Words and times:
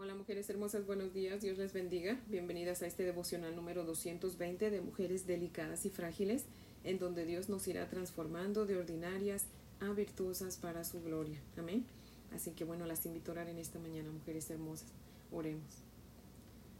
Hola 0.00 0.14
mujeres 0.14 0.48
hermosas, 0.48 0.86
buenos 0.86 1.12
días, 1.12 1.40
Dios 1.40 1.58
les 1.58 1.72
bendiga. 1.72 2.20
Bienvenidas 2.28 2.82
a 2.82 2.86
este 2.86 3.02
devocional 3.02 3.56
número 3.56 3.82
220 3.82 4.70
de 4.70 4.80
mujeres 4.80 5.26
delicadas 5.26 5.84
y 5.86 5.90
frágiles, 5.90 6.44
en 6.84 7.00
donde 7.00 7.26
Dios 7.26 7.48
nos 7.48 7.66
irá 7.66 7.88
transformando 7.88 8.64
de 8.64 8.76
ordinarias 8.76 9.46
a 9.80 9.90
virtuosas 9.90 10.56
para 10.56 10.84
su 10.84 11.02
gloria. 11.02 11.40
Amén. 11.56 11.84
Así 12.32 12.52
que 12.52 12.62
bueno, 12.62 12.86
las 12.86 13.06
invito 13.06 13.32
a 13.32 13.34
orar 13.34 13.48
en 13.48 13.58
esta 13.58 13.80
mañana, 13.80 14.08
mujeres 14.12 14.48
hermosas. 14.50 14.86
Oremos. 15.32 15.82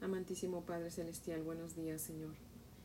Amantísimo 0.01 0.63
Padre 0.65 0.93
Celestial, 0.93 1.43
buenos 1.43 1.75
días, 1.75 2.01
Señor. 2.01 2.37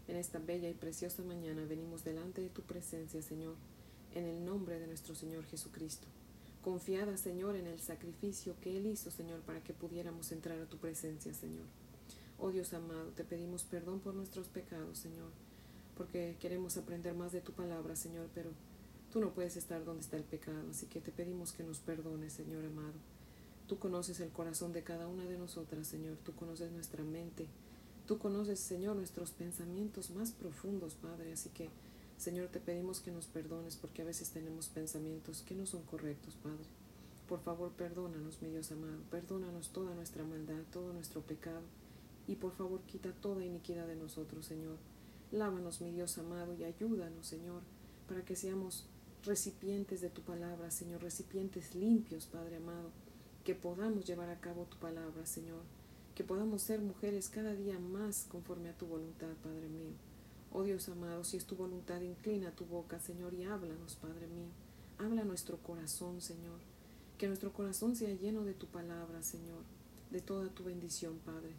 En 0.07 0.15
esta 0.15 0.39
bella 0.39 0.67
y 0.67 0.73
preciosa 0.73 1.21
mañana 1.21 1.63
venimos 1.69 2.03
delante 2.03 2.41
de 2.41 2.49
tu 2.49 2.63
presencia, 2.63 3.21
Señor, 3.21 3.53
en 4.15 4.25
el 4.25 4.43
nombre 4.43 4.79
de 4.79 4.87
nuestro 4.87 5.13
Señor 5.13 5.45
Jesucristo 5.45 6.07
confiada, 6.63 7.17
Señor, 7.17 7.55
en 7.55 7.67
el 7.67 7.79
sacrificio 7.79 8.55
que 8.61 8.75
Él 8.75 8.87
hizo, 8.87 9.11
Señor, 9.11 9.41
para 9.41 9.61
que 9.63 9.73
pudiéramos 9.73 10.31
entrar 10.31 10.59
a 10.59 10.65
tu 10.65 10.77
presencia, 10.77 11.33
Señor. 11.33 11.65
Oh 12.39 12.49
Dios 12.49 12.73
amado, 12.73 13.11
te 13.11 13.23
pedimos 13.23 13.63
perdón 13.63 13.99
por 13.99 14.15
nuestros 14.15 14.47
pecados, 14.47 14.97
Señor, 14.97 15.29
porque 15.95 16.35
queremos 16.39 16.77
aprender 16.77 17.13
más 17.13 17.31
de 17.31 17.41
tu 17.41 17.51
palabra, 17.51 17.95
Señor, 17.95 18.27
pero 18.33 18.49
tú 19.11 19.19
no 19.19 19.33
puedes 19.33 19.55
estar 19.57 19.85
donde 19.85 20.01
está 20.01 20.17
el 20.17 20.23
pecado, 20.23 20.71
así 20.71 20.87
que 20.87 20.99
te 20.99 21.11
pedimos 21.11 21.53
que 21.53 21.63
nos 21.63 21.79
perdones, 21.79 22.33
Señor 22.33 22.65
amado. 22.65 22.95
Tú 23.67 23.77
conoces 23.77 24.19
el 24.19 24.29
corazón 24.29 24.73
de 24.73 24.83
cada 24.83 25.07
una 25.07 25.25
de 25.25 25.37
nosotras, 25.37 25.87
Señor, 25.87 26.17
tú 26.25 26.33
conoces 26.33 26.71
nuestra 26.71 27.03
mente, 27.03 27.47
tú 28.07 28.17
conoces, 28.17 28.59
Señor, 28.59 28.95
nuestros 28.95 29.31
pensamientos 29.31 30.09
más 30.09 30.31
profundos, 30.31 30.95
Padre, 30.95 31.33
así 31.33 31.49
que 31.49 31.69
Señor, 32.23 32.47
te 32.47 32.61
pedimos 32.61 33.01
que 33.01 33.11
nos 33.11 33.27
perdones 33.27 33.75
porque 33.75 34.01
a 34.01 34.05
veces 34.05 34.29
tenemos 34.29 34.69
pensamientos 34.69 35.41
que 35.41 35.55
no 35.55 35.65
son 35.65 35.83
correctos, 35.83 36.37
Padre. 36.41 36.63
Por 37.27 37.41
favor, 37.41 37.73
perdónanos, 37.73 38.41
mi 38.41 38.49
Dios 38.49 38.71
amado, 38.71 39.03
perdónanos 39.11 39.73
toda 39.73 39.93
nuestra 39.93 40.23
maldad, 40.23 40.63
todo 40.71 40.93
nuestro 40.93 41.19
pecado, 41.19 41.63
y 42.25 42.35
por 42.35 42.53
favor 42.53 42.79
quita 42.83 43.11
toda 43.11 43.43
iniquidad 43.43 43.87
de 43.87 43.97
nosotros, 43.97 44.45
Señor. 44.45 44.77
Lávanos, 45.33 45.81
mi 45.81 45.91
Dios 45.91 46.17
amado, 46.17 46.53
y 46.53 46.63
ayúdanos, 46.63 47.27
Señor, 47.27 47.61
para 48.07 48.23
que 48.23 48.37
seamos 48.37 48.85
recipientes 49.25 49.99
de 49.99 50.09
tu 50.09 50.21
palabra, 50.21 50.71
Señor, 50.71 51.01
recipientes 51.01 51.75
limpios, 51.75 52.25
Padre 52.27 52.55
amado, 52.55 52.91
que 53.43 53.53
podamos 53.53 54.05
llevar 54.05 54.29
a 54.29 54.39
cabo 54.39 54.63
tu 54.63 54.77
palabra, 54.77 55.25
Señor, 55.25 55.63
que 56.15 56.23
podamos 56.23 56.61
ser 56.61 56.79
mujeres 56.79 57.27
cada 57.27 57.53
día 57.53 57.77
más 57.79 58.27
conforme 58.29 58.69
a 58.69 58.77
tu 58.77 58.85
voluntad, 58.85 59.33
Padre 59.43 59.67
mío. 59.67 60.12
Oh 60.55 60.61
Dios 60.61 60.87
amado, 60.87 61.23
si 61.23 61.35
es 61.35 61.45
tu 61.45 61.55
voluntad, 61.55 61.99
inclina 62.01 62.51
tu 62.51 62.65
boca, 62.65 62.99
Señor, 62.99 63.33
y 63.33 63.43
háblanos, 63.43 63.95
Padre 63.95 64.27
mío. 64.27 64.49
Habla 64.99 65.23
nuestro 65.23 65.57
corazón, 65.57 66.21
Señor. 66.21 66.59
Que 67.17 67.25
nuestro 67.25 67.51
corazón 67.51 67.95
sea 67.95 68.13
lleno 68.13 68.43
de 68.43 68.53
tu 68.53 68.67
palabra, 68.67 69.23
Señor, 69.23 69.63
de 70.11 70.21
toda 70.21 70.49
tu 70.49 70.63
bendición, 70.63 71.17
Padre. 71.25 71.53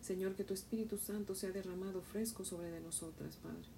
Señor, 0.00 0.34
que 0.34 0.44
tu 0.44 0.54
Espíritu 0.54 0.96
Santo 0.96 1.34
sea 1.34 1.52
derramado 1.52 2.00
fresco 2.00 2.42
sobre 2.42 2.70
de 2.70 2.80
nosotras, 2.80 3.36
Padre. 3.36 3.68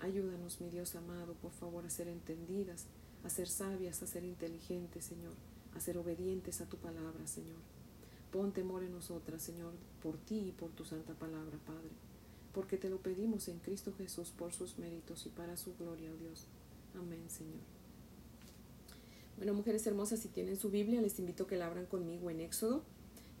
Ayúdanos, 0.00 0.60
mi 0.60 0.68
Dios 0.68 0.94
amado, 0.94 1.32
por 1.32 1.52
favor, 1.52 1.86
a 1.86 1.90
ser 1.90 2.08
entendidas, 2.08 2.84
a 3.24 3.30
ser 3.30 3.48
sabias, 3.48 4.02
a 4.02 4.06
ser 4.06 4.24
inteligentes, 4.24 5.06
Señor, 5.06 5.32
a 5.74 5.80
ser 5.80 5.96
obedientes 5.96 6.60
a 6.60 6.66
tu 6.66 6.76
palabra, 6.76 7.26
Señor. 7.26 7.60
Pon 8.30 8.52
temor 8.52 8.82
en 8.82 8.92
nosotras, 8.92 9.42
Señor, 9.42 9.72
por 10.02 10.18
ti 10.18 10.48
y 10.48 10.52
por 10.52 10.68
tu 10.72 10.84
santa 10.84 11.14
palabra, 11.14 11.56
Padre 11.64 12.08
porque 12.52 12.76
te 12.76 12.88
lo 12.88 12.98
pedimos 12.98 13.48
en 13.48 13.58
Cristo 13.58 13.92
Jesús 13.96 14.30
por 14.30 14.52
sus 14.52 14.78
méritos 14.78 15.26
y 15.26 15.30
para 15.30 15.56
su 15.56 15.74
gloria, 15.76 16.10
oh 16.12 16.16
Dios. 16.16 16.46
Amén, 16.94 17.28
Señor. 17.28 17.60
Bueno, 19.36 19.54
mujeres 19.54 19.86
hermosas, 19.86 20.20
si 20.20 20.28
tienen 20.28 20.56
su 20.56 20.70
Biblia, 20.70 21.00
les 21.00 21.18
invito 21.20 21.44
a 21.44 21.46
que 21.46 21.56
la 21.56 21.66
abran 21.66 21.86
conmigo 21.86 22.28
en 22.28 22.40
Éxodo. 22.40 22.82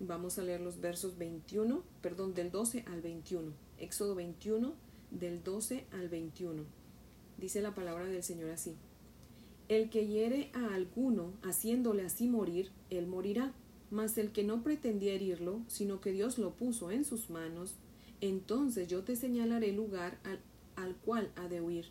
Vamos 0.00 0.38
a 0.38 0.44
leer 0.44 0.60
los 0.60 0.80
versos 0.80 1.18
21, 1.18 1.82
perdón, 2.02 2.34
del 2.34 2.52
12 2.52 2.84
al 2.86 3.00
21. 3.00 3.52
Éxodo 3.78 4.14
21, 4.14 4.74
del 5.10 5.42
12 5.42 5.86
al 5.90 6.08
21. 6.08 6.62
Dice 7.36 7.62
la 7.62 7.74
palabra 7.74 8.04
del 8.04 8.22
Señor 8.22 8.50
así. 8.50 8.76
El 9.68 9.90
que 9.90 10.06
hiere 10.06 10.50
a 10.54 10.72
alguno 10.74 11.32
haciéndole 11.42 12.04
así 12.04 12.28
morir, 12.28 12.70
él 12.90 13.06
morirá. 13.06 13.52
Mas 13.90 14.18
el 14.18 14.32
que 14.32 14.44
no 14.44 14.62
pretendía 14.62 15.14
herirlo, 15.14 15.62
sino 15.66 16.00
que 16.00 16.12
Dios 16.12 16.38
lo 16.38 16.54
puso 16.54 16.90
en 16.90 17.04
sus 17.04 17.30
manos, 17.30 17.74
entonces 18.20 18.88
yo 18.88 19.04
te 19.04 19.16
señalaré 19.16 19.70
el 19.70 19.76
lugar 19.76 20.18
al, 20.76 20.96
cual 20.96 21.30
ha 21.36 21.48
de 21.48 21.60
huir. 21.60 21.86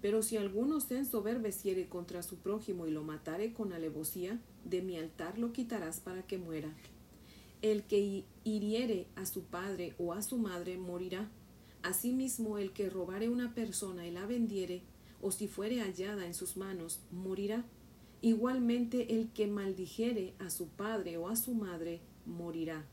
Pero 0.00 0.22
si 0.22 0.36
alguno 0.36 0.80
se 0.80 0.98
ensoberbeciere 0.98 1.88
contra 1.88 2.22
su 2.22 2.36
prójimo 2.36 2.86
y 2.86 2.90
lo 2.90 3.02
matare 3.02 3.52
con 3.52 3.72
alevosía, 3.72 4.40
de 4.64 4.82
mi 4.82 4.96
altar 4.96 5.38
lo 5.38 5.52
quitarás 5.52 6.00
para 6.00 6.22
que 6.22 6.38
muera. 6.38 6.72
El 7.62 7.82
que 7.82 8.24
hiriere 8.44 9.06
a 9.16 9.26
su 9.26 9.42
padre 9.42 9.94
o 9.98 10.12
a 10.12 10.22
su 10.22 10.38
madre 10.38 10.78
morirá. 10.78 11.28
Asimismo, 11.82 12.58
el 12.58 12.72
que 12.72 12.90
robare 12.90 13.28
una 13.28 13.54
persona 13.54 14.06
y 14.06 14.10
la 14.12 14.26
vendiere, 14.26 14.82
o 15.20 15.32
si 15.32 15.48
fuere 15.48 15.80
hallada 15.80 16.26
en 16.26 16.34
sus 16.34 16.56
manos, 16.56 17.00
morirá. 17.10 17.64
Igualmente, 18.20 19.14
el 19.16 19.30
que 19.32 19.46
maldijere 19.46 20.34
a 20.38 20.50
su 20.50 20.68
padre 20.68 21.16
o 21.18 21.28
a 21.28 21.36
su 21.36 21.54
madre, 21.54 22.00
morirá. 22.26 22.84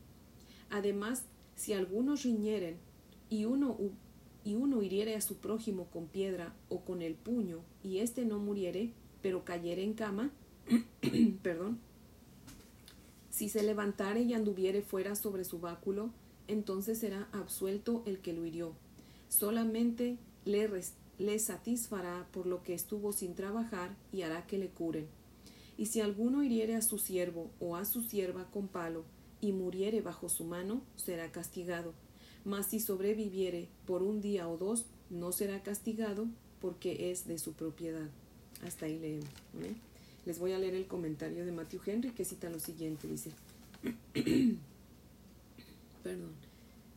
Además, 0.70 1.24
si 1.56 1.72
algunos 1.72 2.22
riñeren 2.22 2.76
y 3.28 3.46
uno, 3.46 3.76
y 4.44 4.54
uno 4.54 4.82
hiriere 4.82 5.16
a 5.16 5.20
su 5.20 5.36
prójimo 5.36 5.86
con 5.86 6.06
piedra 6.06 6.54
o 6.68 6.82
con 6.82 7.02
el 7.02 7.14
puño, 7.14 7.62
y 7.82 7.98
éste 7.98 8.24
no 8.24 8.38
muriere, 8.38 8.92
pero 9.22 9.44
cayere 9.44 9.82
en 9.82 9.94
cama, 9.94 10.30
perdón, 11.42 11.80
si 13.30 13.48
se 13.48 13.62
levantare 13.62 14.22
y 14.22 14.34
anduviere 14.34 14.82
fuera 14.82 15.16
sobre 15.16 15.44
su 15.44 15.58
báculo, 15.58 16.10
entonces 16.48 16.98
será 16.98 17.28
absuelto 17.32 18.02
el 18.06 18.20
que 18.20 18.32
lo 18.32 18.46
hirió. 18.46 18.72
Solamente 19.28 20.16
le, 20.44 20.70
le 21.18 21.38
satisfará 21.38 22.26
por 22.32 22.46
lo 22.46 22.62
que 22.62 22.74
estuvo 22.74 23.12
sin 23.12 23.34
trabajar 23.34 23.96
y 24.12 24.22
hará 24.22 24.46
que 24.46 24.58
le 24.58 24.68
curen. 24.68 25.06
Y 25.76 25.86
si 25.86 26.00
alguno 26.00 26.42
hiriere 26.42 26.76
a 26.76 26.82
su 26.82 26.98
siervo 26.98 27.50
o 27.60 27.76
a 27.76 27.84
su 27.84 28.02
sierva 28.02 28.50
con 28.50 28.68
palo, 28.68 29.04
y 29.40 29.52
muriere 29.52 30.00
bajo 30.00 30.28
su 30.28 30.44
mano, 30.44 30.82
será 30.96 31.30
castigado. 31.30 31.94
Mas 32.44 32.66
si 32.66 32.80
sobreviviere 32.80 33.68
por 33.86 34.02
un 34.02 34.20
día 34.20 34.48
o 34.48 34.56
dos, 34.56 34.86
no 35.10 35.32
será 35.32 35.62
castigado 35.62 36.26
porque 36.60 37.10
es 37.10 37.26
de 37.26 37.38
su 37.38 37.52
propiedad. 37.52 38.08
Hasta 38.64 38.86
ahí 38.86 38.98
leemos. 38.98 39.28
Les 40.24 40.38
voy 40.38 40.52
a 40.52 40.58
leer 40.58 40.74
el 40.74 40.86
comentario 40.86 41.44
de 41.44 41.52
Matthew 41.52 41.80
Henry 41.86 42.10
que 42.10 42.24
cita 42.24 42.48
lo 42.50 42.58
siguiente. 42.58 43.06
Dice, 43.08 43.30
perdón, 46.02 46.32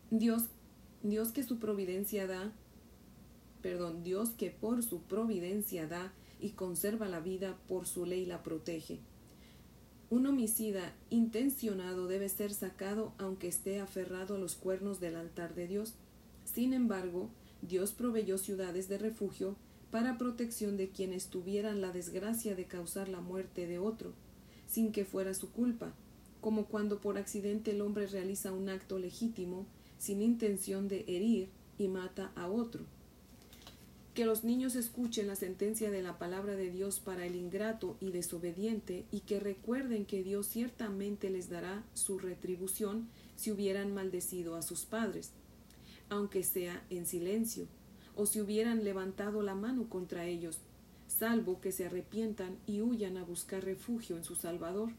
Dios, 0.09 0.43
Dios 1.03 1.31
que 1.31 1.43
su 1.43 1.59
providencia 1.59 2.25
da, 2.27 2.51
perdón, 3.61 4.03
Dios 4.03 4.29
que 4.31 4.49
por 4.49 4.83
su 4.83 5.01
providencia 5.01 5.87
da 5.87 6.13
y 6.39 6.51
conserva 6.51 7.09
la 7.09 7.19
vida, 7.19 7.57
por 7.67 7.85
su 7.85 8.05
ley 8.05 8.25
la 8.25 8.41
protege 8.43 8.99
un 10.09 10.25
homicida 10.25 10.93
intencionado 11.11 12.07
debe 12.07 12.29
ser 12.29 12.51
sacado 12.53 13.13
aunque 13.19 13.47
esté 13.47 13.79
aferrado 13.79 14.35
a 14.35 14.39
los 14.39 14.55
cuernos 14.55 14.99
del 14.99 15.15
altar 15.15 15.53
de 15.53 15.67
Dios. 15.67 15.93
Sin 16.45 16.73
embargo, 16.73 17.29
Dios 17.61 17.91
proveyó 17.93 18.37
ciudades 18.37 18.89
de 18.89 18.97
refugio 18.97 19.55
para 19.91 20.17
protección 20.17 20.77
de 20.77 20.89
quienes 20.89 21.27
tuvieran 21.27 21.81
la 21.81 21.91
desgracia 21.91 22.55
de 22.55 22.65
causar 22.65 23.07
la 23.07 23.21
muerte 23.21 23.67
de 23.67 23.77
otro, 23.77 24.13
sin 24.67 24.91
que 24.91 25.05
fuera 25.05 25.33
su 25.33 25.51
culpa, 25.51 25.93
como 26.41 26.65
cuando 26.65 27.01
por 27.01 27.17
accidente 27.17 27.71
el 27.71 27.81
hombre 27.81 28.07
realiza 28.07 28.51
un 28.51 28.69
acto 28.69 28.97
legítimo 28.97 29.67
sin 29.99 30.21
intención 30.21 30.87
de 30.87 31.05
herir 31.07 31.49
y 31.77 31.87
mata 31.87 32.31
a 32.35 32.47
otro 32.47 32.85
que 34.19 34.25
los 34.25 34.43
niños 34.43 34.75
escuchen 34.75 35.27
la 35.27 35.37
sentencia 35.37 35.91
de 35.91 36.01
la 36.01 36.19
palabra 36.19 36.57
de 36.57 36.69
Dios 36.69 36.99
para 36.99 37.25
el 37.25 37.37
ingrato 37.37 37.95
y 38.01 38.11
desobediente 38.11 39.05
y 39.11 39.21
que 39.21 39.39
recuerden 39.39 40.05
que 40.05 40.23
Dios 40.23 40.45
ciertamente 40.45 41.29
les 41.29 41.49
dará 41.49 41.85
su 41.93 42.19
retribución 42.19 43.07
si 43.37 43.49
hubieran 43.49 43.93
maldecido 43.93 44.57
a 44.57 44.61
sus 44.61 44.83
padres, 44.83 45.31
aunque 46.09 46.43
sea 46.43 46.83
en 46.89 47.05
silencio, 47.05 47.65
o 48.17 48.25
si 48.25 48.41
hubieran 48.41 48.83
levantado 48.83 49.41
la 49.41 49.55
mano 49.55 49.87
contra 49.87 50.25
ellos, 50.25 50.57
salvo 51.07 51.61
que 51.61 51.71
se 51.71 51.85
arrepientan 51.85 52.57
y 52.67 52.81
huyan 52.81 53.15
a 53.15 53.23
buscar 53.23 53.63
refugio 53.63 54.17
en 54.17 54.25
su 54.25 54.35
Salvador. 54.35 54.91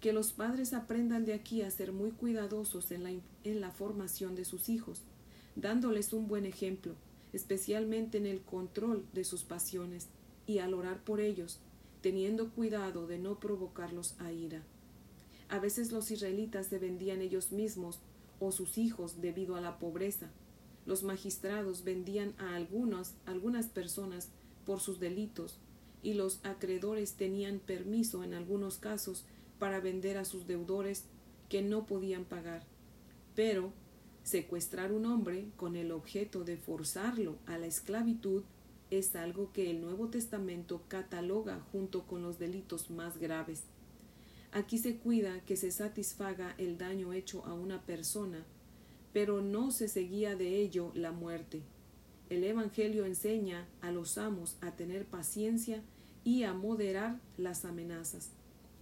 Que 0.00 0.14
los 0.14 0.32
padres 0.32 0.72
aprendan 0.72 1.26
de 1.26 1.34
aquí 1.34 1.60
a 1.60 1.70
ser 1.70 1.92
muy 1.92 2.12
cuidadosos 2.12 2.92
en 2.92 3.02
la, 3.02 3.10
en 3.10 3.60
la 3.60 3.72
formación 3.72 4.34
de 4.34 4.46
sus 4.46 4.70
hijos, 4.70 5.02
dándoles 5.54 6.14
un 6.14 6.28
buen 6.28 6.46
ejemplo, 6.46 6.94
especialmente 7.32 8.18
en 8.18 8.26
el 8.26 8.40
control 8.40 9.06
de 9.12 9.24
sus 9.24 9.44
pasiones 9.44 10.08
y 10.46 10.58
al 10.58 10.74
orar 10.74 11.04
por 11.04 11.20
ellos, 11.20 11.60
teniendo 12.00 12.50
cuidado 12.50 13.06
de 13.06 13.18
no 13.18 13.38
provocarlos 13.38 14.14
a 14.18 14.32
ira. 14.32 14.62
A 15.48 15.58
veces 15.58 15.92
los 15.92 16.10
israelitas 16.10 16.66
se 16.66 16.78
vendían 16.78 17.22
ellos 17.22 17.52
mismos 17.52 18.00
o 18.38 18.52
sus 18.52 18.78
hijos 18.78 19.20
debido 19.20 19.56
a 19.56 19.60
la 19.60 19.78
pobreza. 19.78 20.30
Los 20.86 21.02
magistrados 21.02 21.84
vendían 21.84 22.34
a 22.38 22.54
algunos, 22.54 23.14
algunas 23.26 23.66
personas 23.66 24.28
por 24.64 24.80
sus 24.80 25.00
delitos 25.00 25.58
y 26.02 26.14
los 26.14 26.40
acreedores 26.44 27.14
tenían 27.14 27.58
permiso 27.58 28.22
en 28.22 28.34
algunos 28.34 28.78
casos 28.78 29.24
para 29.58 29.80
vender 29.80 30.18
a 30.18 30.24
sus 30.24 30.46
deudores 30.46 31.04
que 31.48 31.62
no 31.62 31.86
podían 31.86 32.24
pagar. 32.24 32.64
Pero 33.34 33.72
secuestrar 34.28 34.92
un 34.92 35.06
hombre 35.06 35.48
con 35.56 35.74
el 35.74 35.90
objeto 35.90 36.44
de 36.44 36.58
forzarlo 36.58 37.38
a 37.46 37.56
la 37.56 37.66
esclavitud 37.66 38.42
es 38.90 39.16
algo 39.16 39.52
que 39.52 39.70
el 39.70 39.80
Nuevo 39.80 40.08
Testamento 40.08 40.82
cataloga 40.86 41.60
junto 41.72 42.06
con 42.06 42.22
los 42.22 42.38
delitos 42.38 42.90
más 42.90 43.16
graves. 43.16 43.62
Aquí 44.52 44.76
se 44.76 44.96
cuida 44.96 45.40
que 45.46 45.56
se 45.56 45.70
satisfaga 45.70 46.54
el 46.58 46.76
daño 46.76 47.14
hecho 47.14 47.42
a 47.46 47.54
una 47.54 47.86
persona, 47.86 48.44
pero 49.14 49.40
no 49.40 49.70
se 49.70 49.88
seguía 49.88 50.36
de 50.36 50.60
ello 50.60 50.92
la 50.94 51.12
muerte. 51.12 51.62
El 52.28 52.44
Evangelio 52.44 53.06
enseña 53.06 53.66
a 53.80 53.90
los 53.92 54.18
amos 54.18 54.58
a 54.60 54.76
tener 54.76 55.06
paciencia 55.06 55.82
y 56.22 56.42
a 56.42 56.52
moderar 56.52 57.18
las 57.38 57.64
amenazas. 57.64 58.28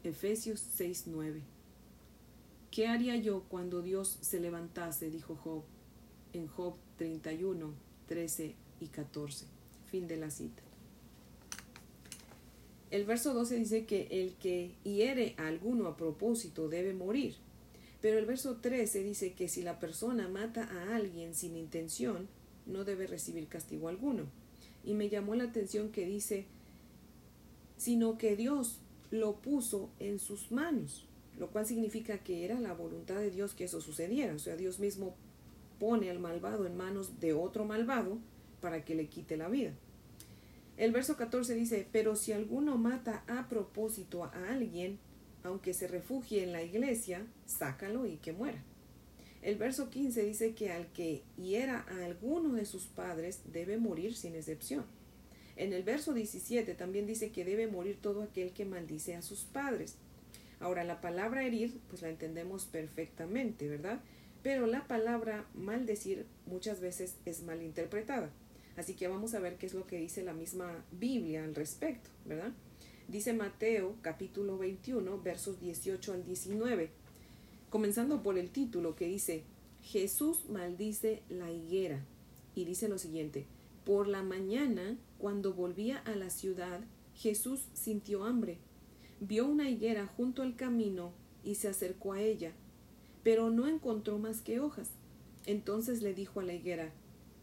Efesios 0.02 0.60
6:9. 0.76 1.55
¿Qué 2.70 2.86
haría 2.88 3.16
yo 3.16 3.44
cuando 3.48 3.82
Dios 3.82 4.18
se 4.20 4.40
levantase? 4.40 5.10
dijo 5.10 5.36
Job 5.36 5.62
en 6.32 6.48
Job 6.48 6.74
31, 6.98 7.72
13 8.08 8.54
y 8.80 8.86
14. 8.88 9.46
Fin 9.90 10.06
de 10.06 10.16
la 10.16 10.30
cita. 10.30 10.62
El 12.90 13.04
verso 13.04 13.34
12 13.34 13.56
dice 13.56 13.86
que 13.86 14.08
el 14.10 14.34
que 14.34 14.74
hiere 14.84 15.34
a 15.38 15.48
alguno 15.48 15.88
a 15.88 15.96
propósito 15.96 16.68
debe 16.68 16.92
morir. 16.92 17.34
Pero 18.00 18.18
el 18.18 18.26
verso 18.26 18.56
13 18.56 19.02
dice 19.02 19.32
que 19.32 19.48
si 19.48 19.62
la 19.62 19.80
persona 19.80 20.28
mata 20.28 20.64
a 20.64 20.94
alguien 20.94 21.34
sin 21.34 21.56
intención, 21.56 22.28
no 22.66 22.84
debe 22.84 23.06
recibir 23.06 23.48
castigo 23.48 23.88
alguno. 23.88 24.24
Y 24.84 24.94
me 24.94 25.08
llamó 25.08 25.34
la 25.34 25.44
atención 25.44 25.90
que 25.90 26.06
dice, 26.06 26.46
sino 27.76 28.18
que 28.18 28.36
Dios 28.36 28.78
lo 29.10 29.36
puso 29.36 29.90
en 29.98 30.18
sus 30.18 30.52
manos, 30.52 31.06
lo 31.38 31.50
cual 31.50 31.66
significa 31.66 32.18
que 32.18 32.44
era 32.44 32.60
la 32.60 32.72
voluntad 32.72 33.16
de 33.16 33.30
Dios 33.30 33.54
que 33.54 33.64
eso 33.64 33.80
sucediera. 33.80 34.34
O 34.34 34.38
sea, 34.38 34.56
Dios 34.56 34.78
mismo 34.78 35.14
pone 35.78 36.10
al 36.10 36.18
malvado 36.18 36.66
en 36.66 36.76
manos 36.76 37.20
de 37.20 37.32
otro 37.32 37.64
malvado 37.64 38.18
para 38.60 38.84
que 38.84 38.94
le 38.94 39.08
quite 39.08 39.36
la 39.36 39.48
vida. 39.48 39.72
El 40.76 40.92
verso 40.92 41.16
14 41.16 41.54
dice, 41.54 41.86
pero 41.90 42.16
si 42.16 42.32
alguno 42.32 42.76
mata 42.76 43.24
a 43.26 43.48
propósito 43.48 44.24
a 44.24 44.32
alguien, 44.50 44.98
aunque 45.42 45.72
se 45.72 45.88
refugie 45.88 46.42
en 46.42 46.52
la 46.52 46.62
iglesia, 46.62 47.26
sácalo 47.46 48.06
y 48.06 48.16
que 48.16 48.32
muera. 48.32 48.62
El 49.42 49.56
verso 49.56 49.90
15 49.90 50.24
dice 50.24 50.54
que 50.54 50.72
al 50.72 50.88
que 50.92 51.22
hiera 51.36 51.86
a 51.88 52.04
alguno 52.04 52.54
de 52.54 52.64
sus 52.64 52.86
padres 52.86 53.42
debe 53.52 53.78
morir 53.78 54.16
sin 54.16 54.34
excepción. 54.34 54.84
En 55.54 55.72
el 55.72 55.84
verso 55.84 56.12
17 56.12 56.74
también 56.74 57.06
dice 57.06 57.30
que 57.30 57.44
debe 57.44 57.66
morir 57.66 57.98
todo 58.02 58.22
aquel 58.22 58.52
que 58.52 58.64
maldice 58.64 59.14
a 59.14 59.22
sus 59.22 59.44
padres. 59.44 59.96
Ahora, 60.60 60.84
la 60.84 61.00
palabra 61.00 61.44
herir, 61.44 61.78
pues 61.88 62.02
la 62.02 62.08
entendemos 62.08 62.66
perfectamente, 62.66 63.68
¿verdad? 63.68 64.00
Pero 64.42 64.66
la 64.66 64.86
palabra 64.86 65.46
maldecir 65.54 66.26
muchas 66.46 66.80
veces 66.80 67.16
es 67.24 67.42
mal 67.42 67.62
interpretada. 67.62 68.30
Así 68.76 68.94
que 68.94 69.08
vamos 69.08 69.34
a 69.34 69.40
ver 69.40 69.56
qué 69.56 69.66
es 69.66 69.74
lo 69.74 69.86
que 69.86 69.98
dice 69.98 70.22
la 70.22 70.34
misma 70.34 70.84
Biblia 70.92 71.44
al 71.44 71.54
respecto, 71.54 72.10
¿verdad? 72.24 72.52
Dice 73.08 73.32
Mateo 73.32 73.96
capítulo 74.02 74.58
21 74.58 75.22
versos 75.22 75.60
18 75.60 76.12
al 76.12 76.24
19, 76.24 76.90
comenzando 77.70 78.22
por 78.22 78.36
el 78.36 78.50
título 78.50 78.96
que 78.96 79.06
dice, 79.06 79.44
Jesús 79.82 80.48
maldice 80.48 81.22
la 81.28 81.50
higuera. 81.50 82.04
Y 82.54 82.64
dice 82.64 82.88
lo 82.88 82.98
siguiente, 82.98 83.46
por 83.84 84.08
la 84.08 84.22
mañana, 84.22 84.98
cuando 85.18 85.54
volvía 85.54 85.98
a 85.98 86.16
la 86.16 86.30
ciudad, 86.30 86.80
Jesús 87.14 87.68
sintió 87.72 88.24
hambre. 88.24 88.58
Vio 89.20 89.46
una 89.46 89.70
higuera 89.70 90.06
junto 90.06 90.42
al 90.42 90.56
camino 90.56 91.12
y 91.42 91.54
se 91.54 91.68
acercó 91.68 92.12
a 92.12 92.20
ella, 92.20 92.52
pero 93.22 93.50
no 93.50 93.66
encontró 93.66 94.18
más 94.18 94.42
que 94.42 94.60
hojas. 94.60 94.90
Entonces 95.46 96.02
le 96.02 96.14
dijo 96.14 96.40
a 96.40 96.44
la 96.44 96.54
higuera, 96.54 96.92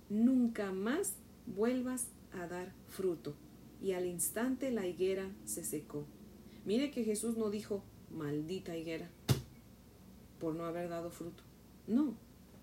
Nunca 0.09 0.71
más 0.71 1.13
vuelvas 1.47 2.07
a 2.33 2.47
dar 2.47 2.73
fruto. 2.87 3.33
Y 3.81 3.93
al 3.93 4.05
instante 4.05 4.71
la 4.71 4.85
higuera 4.85 5.29
se 5.45 5.63
secó. 5.63 6.05
Mire 6.65 6.91
que 6.91 7.03
Jesús 7.03 7.37
no 7.37 7.49
dijo, 7.49 7.83
maldita 8.11 8.77
higuera, 8.77 9.09
por 10.39 10.55
no 10.55 10.65
haber 10.65 10.89
dado 10.89 11.09
fruto. 11.09 11.43
No, 11.87 12.15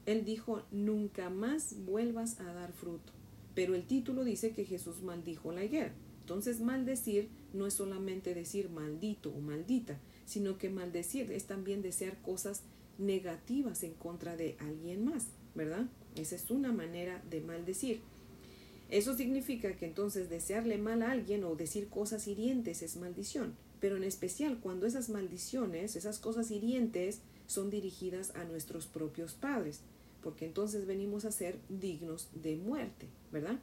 él 0.07 0.25
dijo, 0.25 0.63
nunca 0.71 1.29
más 1.29 1.85
vuelvas 1.85 2.41
a 2.41 2.53
dar 2.53 2.73
fruto. 2.73 3.13
Pero 3.55 3.75
el 3.75 3.87
título 3.87 4.25
dice 4.25 4.53
que 4.53 4.65
Jesús 4.65 5.03
maldijo 5.03 5.53
la 5.53 5.65
higuera. 5.65 5.93
Entonces 6.21 6.61
maldecir 6.61 7.29
no 7.53 7.67
es 7.67 7.75
solamente 7.75 8.35
decir 8.35 8.71
maldito 8.71 9.31
o 9.31 9.41
maldita, 9.41 9.99
sino 10.27 10.59
que 10.59 10.71
maldecir 10.71 11.33
es 11.33 11.45
también 11.47 11.83
desear 11.83 12.21
cosas 12.23 12.63
negativas 12.99 13.83
en 13.83 13.95
contra 13.95 14.37
de 14.37 14.57
alguien 14.59 15.05
más, 15.05 15.27
¿verdad? 15.55 15.87
Esa 16.17 16.37
es 16.37 16.51
una 16.51 16.73
manera 16.73 17.23
de 17.31 17.41
maldecir. 17.41 18.01
Eso 18.91 19.17
significa 19.17 19.77
que 19.77 19.87
entonces 19.87 20.29
desearle 20.29 20.77
mal 20.77 21.03
a 21.03 21.13
alguien 21.13 21.45
o 21.45 21.55
decir 21.55 21.89
cosas 21.89 22.27
hirientes 22.27 22.83
es 22.83 22.97
maldición, 22.97 23.55
pero 23.81 23.97
en 23.97 24.05
especial 24.05 24.59
cuando 24.61 24.87
esas 24.87 25.09
maldiciones, 25.09 25.97
esas 25.97 26.19
cosas 26.19 26.51
hirientes, 26.51 27.21
son 27.47 27.71
dirigidas 27.71 28.35
a 28.37 28.45
nuestros 28.45 28.87
propios 28.87 29.35
padres, 29.35 29.81
porque 30.23 30.45
entonces 30.45 30.87
venimos 30.87 31.25
a 31.25 31.33
ser 31.33 31.59
dignos 31.69 32.29
de 32.35 32.57
muerte, 32.57 33.07
¿verdad? 33.33 33.59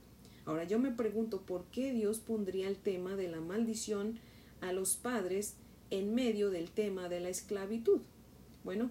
Ahora 0.47 0.63
yo 0.63 0.79
me 0.79 0.91
pregunto 0.91 1.41
por 1.41 1.65
qué 1.65 1.91
Dios 1.91 2.19
pondría 2.19 2.69
el 2.69 2.77
tema 2.77 3.17
de 3.17 3.27
la 3.27 3.41
maldición 3.41 4.17
a 4.61 4.71
los 4.71 4.95
padres 4.95 5.55
en 5.89 6.15
medio 6.15 6.49
del 6.49 6.71
tema 6.71 7.09
de 7.09 7.19
la 7.19 7.27
esclavitud. 7.27 7.99
Bueno, 8.63 8.89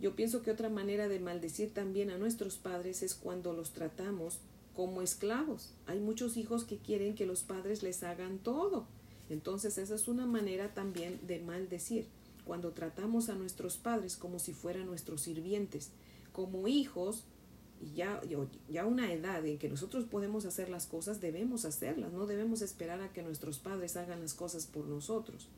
yo 0.00 0.16
pienso 0.16 0.42
que 0.42 0.50
otra 0.50 0.70
manera 0.70 1.06
de 1.06 1.20
maldecir 1.20 1.74
también 1.74 2.10
a 2.10 2.16
nuestros 2.16 2.56
padres 2.56 3.02
es 3.02 3.14
cuando 3.14 3.52
los 3.52 3.72
tratamos 3.72 4.40
como 4.74 5.02
esclavos. 5.02 5.74
Hay 5.86 6.00
muchos 6.00 6.38
hijos 6.38 6.64
que 6.64 6.78
quieren 6.78 7.14
que 7.14 7.26
los 7.26 7.42
padres 7.42 7.82
les 7.82 8.02
hagan 8.02 8.38
todo. 8.38 8.86
Entonces 9.28 9.76
esa 9.76 9.94
es 9.94 10.08
una 10.08 10.24
manera 10.24 10.72
también 10.72 11.20
de 11.26 11.40
maldecir. 11.40 12.06
Cuando 12.46 12.70
tratamos 12.70 13.28
a 13.28 13.34
nuestros 13.34 13.76
padres 13.76 14.16
como 14.16 14.38
si 14.38 14.54
fueran 14.54 14.86
nuestros 14.86 15.20
sirvientes, 15.20 15.90
como 16.32 16.68
hijos, 16.68 17.24
y 17.80 17.92
ya, 17.94 18.20
ya 18.68 18.86
una 18.86 19.12
edad 19.12 19.44
en 19.44 19.58
que 19.58 19.68
nosotros 19.68 20.04
podemos 20.04 20.44
hacer 20.44 20.68
las 20.68 20.86
cosas, 20.86 21.20
debemos 21.20 21.64
hacerlas, 21.64 22.12
no 22.12 22.26
debemos 22.26 22.62
esperar 22.62 23.00
a 23.00 23.12
que 23.12 23.22
nuestros 23.22 23.58
padres 23.58 23.96
hagan 23.96 24.20
las 24.20 24.34
cosas 24.34 24.66
por 24.66 24.86
nosotros. 24.86 25.48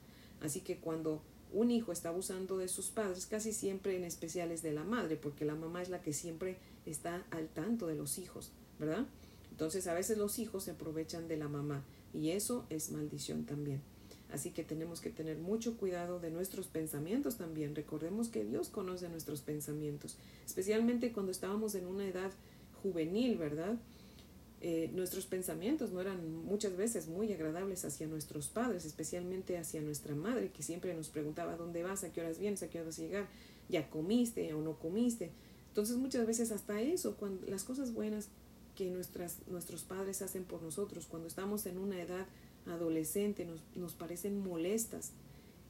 Así 0.40 0.60
que 0.60 0.78
cuando 0.78 1.22
un 1.52 1.70
hijo 1.70 1.92
está 1.92 2.10
abusando 2.10 2.58
de 2.58 2.68
sus 2.68 2.90
padres, 2.90 3.26
casi 3.26 3.52
siempre 3.52 3.96
en 3.96 4.04
especial 4.04 4.50
es 4.50 4.62
de 4.62 4.72
la 4.72 4.84
madre, 4.84 5.16
porque 5.16 5.44
la 5.44 5.54
mamá 5.54 5.82
es 5.82 5.88
la 5.88 6.02
que 6.02 6.12
siempre 6.12 6.58
está 6.86 7.24
al 7.30 7.48
tanto 7.48 7.86
de 7.86 7.94
los 7.94 8.18
hijos. 8.18 8.52
¿verdad? 8.78 9.06
Entonces 9.50 9.86
a 9.86 9.94
veces 9.94 10.18
los 10.18 10.38
hijos 10.38 10.64
se 10.64 10.72
aprovechan 10.72 11.28
de 11.28 11.36
la 11.36 11.48
mamá 11.48 11.82
y 12.14 12.30
eso 12.30 12.64
es 12.70 12.90
maldición 12.90 13.44
también. 13.44 13.82
Así 14.30 14.50
que 14.50 14.62
tenemos 14.62 15.00
que 15.00 15.10
tener 15.10 15.38
mucho 15.38 15.76
cuidado 15.78 16.20
de 16.20 16.30
nuestros 16.30 16.66
pensamientos 16.66 17.36
también. 17.36 17.74
Recordemos 17.74 18.28
que 18.28 18.44
Dios 18.44 18.68
conoce 18.68 19.08
nuestros 19.08 19.40
pensamientos, 19.40 20.16
especialmente 20.44 21.12
cuando 21.12 21.32
estábamos 21.32 21.74
en 21.74 21.86
una 21.86 22.06
edad 22.06 22.30
juvenil, 22.82 23.38
¿verdad? 23.38 23.78
Eh, 24.60 24.90
nuestros 24.92 25.26
pensamientos 25.26 25.92
no 25.92 26.00
eran 26.00 26.44
muchas 26.44 26.76
veces 26.76 27.06
muy 27.06 27.32
agradables 27.32 27.84
hacia 27.84 28.08
nuestros 28.08 28.48
padres, 28.48 28.84
especialmente 28.84 29.56
hacia 29.56 29.80
nuestra 29.80 30.14
madre, 30.14 30.50
que 30.50 30.64
siempre 30.64 30.94
nos 30.94 31.08
preguntaba 31.08 31.56
dónde 31.56 31.84
vas, 31.84 32.02
a 32.02 32.12
qué 32.12 32.20
horas 32.20 32.38
vienes, 32.38 32.62
a 32.62 32.68
qué 32.68 32.80
horas 32.80 32.88
vas 32.88 32.98
a 32.98 33.02
llegar, 33.02 33.28
ya 33.68 33.88
comiste 33.88 34.52
o 34.54 34.60
no 34.60 34.78
comiste. 34.78 35.30
Entonces 35.68 35.96
muchas 35.96 36.26
veces 36.26 36.50
hasta 36.50 36.80
eso, 36.80 37.16
cuando 37.16 37.46
las 37.46 37.62
cosas 37.62 37.94
buenas 37.94 38.28
que 38.74 38.90
nuestras, 38.90 39.38
nuestros 39.46 39.84
padres 39.84 40.22
hacen 40.22 40.44
por 40.44 40.62
nosotros 40.62 41.06
cuando 41.06 41.28
estamos 41.28 41.66
en 41.66 41.78
una 41.78 42.00
edad 42.00 42.26
adolescente, 42.68 43.44
nos, 43.44 43.60
nos 43.74 43.94
parecen 43.94 44.38
molestas. 44.38 45.12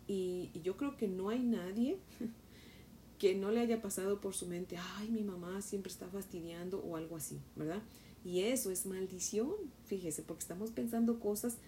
Y, 0.06 0.50
yo 0.62 0.76
creo 0.76 0.96
que 0.96 1.08
no 1.08 1.28
hay 1.28 1.40
nadie 1.40 1.98
que 3.18 3.34
no 3.34 3.50
le 3.50 3.60
haya 3.60 3.82
pasado 3.82 4.20
por 4.20 4.34
su 4.34 4.46
mente, 4.46 4.76
ay, 4.96 5.08
mi 5.10 5.22
mamá 5.22 5.60
siempre 5.62 5.90
está 5.90 6.08
fastidiando 6.08 6.80
o 6.80 6.96
algo 6.96 7.16
así, 7.16 7.38
¿verdad? 7.56 7.82
Y 8.24 8.40
eso 8.40 8.70
es 8.70 8.86
maldición, 8.86 9.52
fíjese, 9.86 10.22
porque 10.22 10.42
estamos 10.42 10.70
pensando 10.70 11.18
cosas 11.18 11.58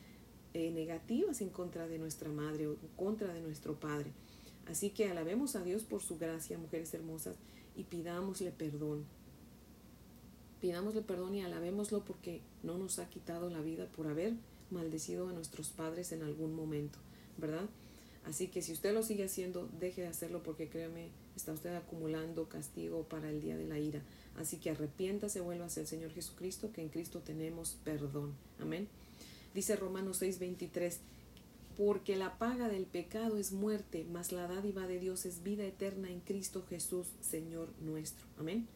eh, 0.55 0.71
negativas 0.71 1.41
en 1.41 1.51
contra 1.51 1.87
de 1.87 1.99
nuestra 1.99 2.31
madre 2.31 2.67
o 2.67 2.73
en 2.73 2.89
contra 2.97 3.33
de 3.33 3.41
nuestro 3.41 3.79
padre. 3.79 4.13
Así 4.67 4.91
que 4.91 5.09
alabemos 5.09 5.57
a 5.57 5.65
Dios 5.65 5.83
por 5.83 6.03
su 6.03 6.19
gracia, 6.19 6.59
mujeres 6.59 6.95
hermosas, 6.95 7.37
y 7.77 7.85
pidámosle 7.85 8.51
perdón 8.53 9.05
Pidámosle 10.61 11.01
perdón 11.01 11.35
y 11.35 11.43
alabémoslo 11.43 12.05
porque 12.05 12.43
no 12.63 12.77
nos 12.77 12.99
ha 12.99 13.09
quitado 13.09 13.49
la 13.49 13.63
vida 13.63 13.87
por 13.87 14.07
haber 14.07 14.35
maldecido 14.71 15.29
a 15.29 15.33
nuestros 15.33 15.69
padres 15.69 16.13
en 16.13 16.23
algún 16.23 16.55
momento, 16.55 16.99
¿verdad? 17.39 17.69
Así 18.25 18.49
que 18.49 18.63
si 18.63 18.73
usted 18.73 18.93
lo 18.93 19.03
sigue 19.03 19.25
haciendo, 19.25 19.69
deje 19.81 20.03
de 20.03 20.09
hacerlo 20.09 20.43
porque 20.43 20.69
créeme, 20.69 21.09
está 21.37 21.53
usted 21.53 21.75
acumulando 21.75 22.49
castigo 22.49 23.05
para 23.05 23.31
el 23.31 23.41
día 23.41 23.57
de 23.57 23.67
la 23.67 23.79
ira. 23.79 24.03
Así 24.37 24.59
que 24.59 24.71
arrepiéntase, 24.71 25.41
vuelva 25.41 25.67
hacia 25.67 25.81
el 25.81 25.87
Señor 25.87 26.13
Jesucristo, 26.13 26.71
que 26.73 26.83
en 26.83 26.91
Cristo 26.91 27.21
tenemos 27.21 27.79
perdón. 27.85 28.35
Amén. 28.61 28.89
Dice 29.55 29.75
Romanos 29.77 30.21
6:23, 30.21 30.99
porque 31.77 32.17
la 32.17 32.39
paga 32.39 32.69
del 32.69 32.85
pecado 32.85 33.39
es 33.39 33.53
muerte, 33.53 34.07
mas 34.13 34.33
la 34.33 34.47
dádiva 34.47 34.87
de 34.87 35.01
Dios 35.01 35.25
es 35.25 35.43
vida 35.43 35.65
eterna 35.65 36.11
en 36.11 36.21
Cristo 36.21 36.65
Jesús, 36.69 37.07
Señor 37.23 37.73
nuestro. 37.81 38.27
Amén. 38.39 38.69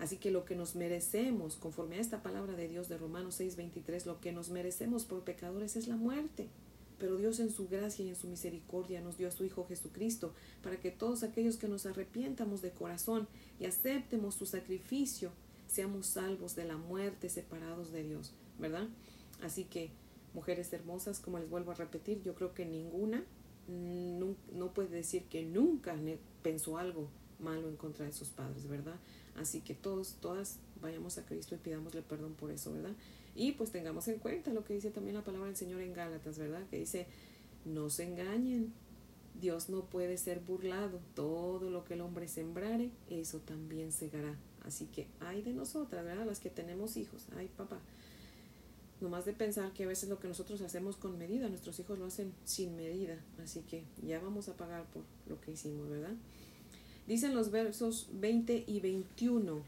Así 0.00 0.16
que 0.16 0.30
lo 0.30 0.46
que 0.46 0.56
nos 0.56 0.76
merecemos, 0.76 1.56
conforme 1.56 1.96
a 1.96 2.00
esta 2.00 2.22
palabra 2.22 2.54
de 2.54 2.68
Dios 2.68 2.88
de 2.88 2.96
Romanos 2.96 3.38
6:23, 3.38 4.06
lo 4.06 4.18
que 4.18 4.32
nos 4.32 4.48
merecemos 4.48 5.04
por 5.04 5.24
pecadores 5.24 5.76
es 5.76 5.88
la 5.88 5.96
muerte. 5.96 6.48
Pero 6.98 7.18
Dios 7.18 7.38
en 7.38 7.50
su 7.50 7.68
gracia 7.68 8.04
y 8.04 8.08
en 8.08 8.16
su 8.16 8.26
misericordia 8.26 9.02
nos 9.02 9.18
dio 9.18 9.28
a 9.28 9.30
su 9.30 9.44
Hijo 9.44 9.66
Jesucristo 9.66 10.32
para 10.62 10.80
que 10.80 10.90
todos 10.90 11.22
aquellos 11.22 11.58
que 11.58 11.68
nos 11.68 11.84
arrepientamos 11.84 12.62
de 12.62 12.70
corazón 12.70 13.28
y 13.58 13.66
aceptemos 13.66 14.34
su 14.34 14.46
sacrificio, 14.46 15.32
seamos 15.66 16.06
salvos 16.06 16.56
de 16.56 16.64
la 16.64 16.78
muerte 16.78 17.28
separados 17.28 17.92
de 17.92 18.02
Dios, 18.02 18.32
¿verdad? 18.58 18.88
Así 19.42 19.64
que, 19.64 19.90
mujeres 20.32 20.72
hermosas, 20.72 21.20
como 21.20 21.38
les 21.38 21.50
vuelvo 21.50 21.72
a 21.72 21.74
repetir, 21.74 22.22
yo 22.22 22.34
creo 22.34 22.54
que 22.54 22.64
ninguna 22.64 23.22
no, 23.68 24.34
no 24.52 24.72
puede 24.72 24.88
decir 24.88 25.24
que 25.24 25.44
nunca 25.44 25.94
pensó 26.42 26.78
algo 26.78 27.08
malo 27.38 27.68
en 27.68 27.76
contra 27.76 28.06
de 28.06 28.12
sus 28.12 28.28
padres, 28.28 28.66
¿verdad? 28.68 28.96
Así 29.40 29.62
que 29.62 29.74
todos, 29.74 30.16
todas 30.20 30.58
vayamos 30.82 31.16
a 31.18 31.24
Cristo 31.24 31.54
y 31.54 31.58
pidámosle 31.58 32.02
perdón 32.02 32.34
por 32.34 32.50
eso, 32.50 32.72
¿verdad? 32.72 32.92
Y 33.34 33.52
pues 33.52 33.70
tengamos 33.70 34.06
en 34.08 34.18
cuenta 34.18 34.52
lo 34.52 34.64
que 34.64 34.74
dice 34.74 34.90
también 34.90 35.16
la 35.16 35.24
palabra 35.24 35.46
del 35.46 35.56
Señor 35.56 35.80
en 35.80 35.94
Gálatas, 35.94 36.38
¿verdad? 36.38 36.62
Que 36.70 36.78
dice, 36.78 37.06
no 37.64 37.88
se 37.88 38.04
engañen, 38.04 38.72
Dios 39.40 39.70
no 39.70 39.86
puede 39.86 40.18
ser 40.18 40.40
burlado, 40.40 41.00
todo 41.14 41.70
lo 41.70 41.84
que 41.84 41.94
el 41.94 42.02
hombre 42.02 42.28
sembrare, 42.28 42.90
eso 43.08 43.38
también 43.38 43.92
segará. 43.92 44.36
Así 44.64 44.86
que 44.86 45.06
hay 45.20 45.40
de 45.40 45.54
nosotras, 45.54 46.04
¿verdad? 46.04 46.26
Las 46.26 46.40
que 46.40 46.50
tenemos 46.50 46.98
hijos, 46.98 47.26
ay 47.36 47.48
papá, 47.56 47.78
nomás 49.00 49.24
de 49.24 49.32
pensar 49.32 49.72
que 49.72 49.84
a 49.84 49.88
veces 49.88 50.10
lo 50.10 50.20
que 50.20 50.28
nosotros 50.28 50.60
hacemos 50.60 50.96
con 50.96 51.16
medida, 51.16 51.48
nuestros 51.48 51.78
hijos 51.80 51.98
lo 51.98 52.04
hacen 52.04 52.34
sin 52.44 52.76
medida, 52.76 53.18
así 53.42 53.62
que 53.62 53.84
ya 54.02 54.20
vamos 54.20 54.50
a 54.50 54.56
pagar 54.58 54.84
por 54.90 55.04
lo 55.26 55.40
que 55.40 55.52
hicimos, 55.52 55.88
¿verdad? 55.88 56.14
Dicen 57.10 57.34
los 57.34 57.50
versos 57.50 58.08
20 58.12 58.62
y 58.68 58.78
21. 58.78 59.64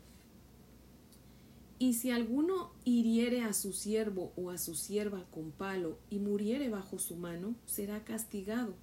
Y 1.80 1.94
si 1.94 2.12
alguno 2.12 2.70
hiriere 2.84 3.42
a 3.42 3.52
su 3.52 3.72
siervo 3.72 4.32
o 4.36 4.50
a 4.50 4.58
su 4.58 4.76
sierva 4.76 5.24
con 5.32 5.50
palo 5.50 5.98
y 6.08 6.20
muriere 6.20 6.68
bajo 6.68 7.00
su 7.00 7.16
mano, 7.16 7.56
será 7.66 8.04
castigado. 8.04 8.76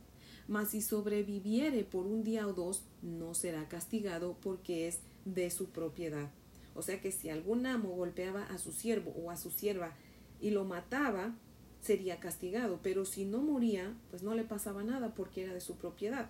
Mas 0.49 0.71
si 0.71 0.81
sobreviviere 0.81 1.85
por 1.85 2.05
un 2.05 2.25
día 2.25 2.45
o 2.47 2.51
dos, 2.51 2.83
no 3.01 3.33
será 3.33 3.69
castigado 3.69 4.35
porque 4.41 4.89
es 4.89 4.99
de 5.23 5.49
su 5.51 5.69
propiedad. 5.69 6.29
O 6.75 6.81
sea 6.81 6.99
que 6.99 7.13
si 7.13 7.29
algún 7.29 7.65
amo 7.65 7.95
golpeaba 7.95 8.43
a 8.43 8.57
su 8.57 8.73
siervo 8.73 9.11
o 9.11 9.31
a 9.31 9.37
su 9.37 9.51
sierva 9.51 9.95
y 10.41 10.49
lo 10.49 10.65
mataba, 10.65 11.33
sería 11.79 12.19
castigado, 12.19 12.81
pero 12.83 13.05
si 13.05 13.23
no 13.23 13.41
moría, 13.41 13.95
pues 14.09 14.21
no 14.21 14.35
le 14.35 14.43
pasaba 14.43 14.83
nada 14.83 15.15
porque 15.15 15.43
era 15.43 15.53
de 15.53 15.61
su 15.61 15.77
propiedad. 15.77 16.29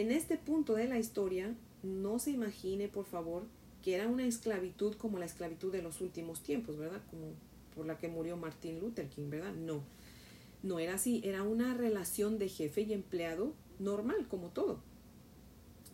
En 0.00 0.10
este 0.10 0.38
punto 0.38 0.76
de 0.76 0.88
la 0.88 0.98
historia, 0.98 1.54
no 1.82 2.18
se 2.18 2.30
imagine, 2.30 2.88
por 2.88 3.04
favor, 3.04 3.42
que 3.82 3.94
era 3.94 4.08
una 4.08 4.26
esclavitud 4.26 4.94
como 4.94 5.18
la 5.18 5.26
esclavitud 5.26 5.70
de 5.70 5.82
los 5.82 6.00
últimos 6.00 6.42
tiempos, 6.42 6.78
¿verdad? 6.78 7.02
Como 7.10 7.34
por 7.74 7.84
la 7.84 7.98
que 7.98 8.08
murió 8.08 8.38
Martin 8.38 8.80
Luther 8.80 9.10
King, 9.10 9.28
¿verdad? 9.28 9.52
No, 9.52 9.82
no 10.62 10.78
era 10.78 10.94
así, 10.94 11.20
era 11.22 11.42
una 11.42 11.74
relación 11.74 12.38
de 12.38 12.48
jefe 12.48 12.80
y 12.80 12.94
empleado 12.94 13.52
normal, 13.78 14.26
como 14.26 14.48
todo. 14.48 14.80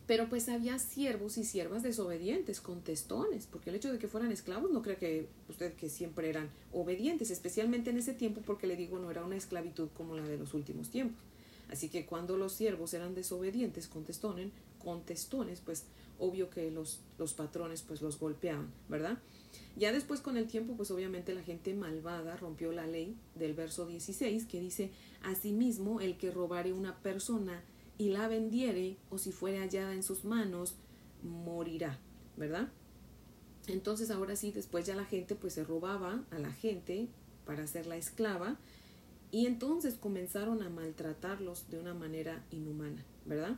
Pero 0.07 0.29
pues 0.29 0.49
había 0.49 0.79
siervos 0.79 1.37
y 1.37 1.43
siervas 1.43 1.83
desobedientes, 1.83 2.61
contestones, 2.61 3.49
porque 3.51 3.71
el 3.71 3.77
hecho 3.77 3.93
de 3.93 3.99
que 3.99 4.07
fueran 4.07 4.31
esclavos 4.31 4.71
no 4.71 4.83
cree 4.83 4.99
que 4.99 5.27
usted 5.49 5.75
que 5.75 5.89
siempre 5.89 6.31
eran 6.31 6.49
obedientes, 6.73 7.33
especialmente 7.33 7.91
en 7.91 7.97
ese 7.97 8.15
tiempo, 8.15 8.41
porque 8.47 8.69
le 8.69 8.77
digo, 8.77 9.01
no 9.01 9.11
era 9.11 9.25
una 9.25 9.35
esclavitud 9.35 9.89
como 9.97 10.15
la 10.15 10.23
de 10.23 10.39
los 10.39 10.55
últimos 10.55 10.91
tiempos. 10.91 11.21
Así 11.69 11.89
que 11.89 12.07
cuando 12.07 12.37
los 12.37 12.53
siervos 12.53 12.95
eran 12.95 13.15
desobedientes, 13.15 13.89
contestones, 13.89 14.53
contestones, 14.79 15.61
pues 15.61 15.85
obvio 16.19 16.49
que 16.49 16.71
los, 16.71 17.01
los 17.19 17.35
patrones 17.35 17.83
pues 17.83 18.03
los 18.03 18.19
golpeaban, 18.19 18.73
¿verdad? 18.89 19.19
Ya 19.77 19.93
después 19.93 20.21
con 20.21 20.37
el 20.37 20.47
tiempo, 20.47 20.75
pues 20.77 20.91
obviamente 20.91 21.35
la 21.35 21.43
gente 21.43 21.75
malvada 21.75 22.37
rompió 22.37 22.73
la 22.73 22.87
ley 22.87 23.17
del 23.35 23.55
verso 23.55 23.87
16 23.87 24.47
que 24.47 24.61
dice, 24.61 24.91
asimismo 25.23 26.01
el 26.01 26.17
que 26.17 26.31
robare 26.31 26.73
una 26.73 26.97
persona 27.03 27.63
y 27.99 28.11
la 28.11 28.29
vendiere 28.29 28.97
o 29.11 29.19
si 29.19 29.33
fuere 29.33 29.59
hallada 29.59 29.93
en 29.93 30.03
sus 30.03 30.25
manos, 30.25 30.77
morirá, 31.23 31.99
¿verdad? 32.37 32.69
Entonces 33.67 34.11
ahora 34.11 34.37
sí, 34.37 34.53
después 34.53 34.87
ya 34.87 34.95
la 34.95 35.05
gente 35.05 35.35
pues 35.35 35.55
se 35.55 35.65
robaba 35.65 36.25
a 36.31 36.39
la 36.39 36.53
gente 36.53 37.09
para 37.45 37.65
hacerla 37.65 37.97
esclava 37.97 38.57
y 39.31 39.47
entonces 39.47 39.95
comenzaron 39.95 40.63
a 40.63 40.71
maltratarlos 40.71 41.69
de 41.71 41.79
una 41.79 41.95
manera 41.95 42.45
inhumana, 42.51 43.05
¿verdad? 43.25 43.57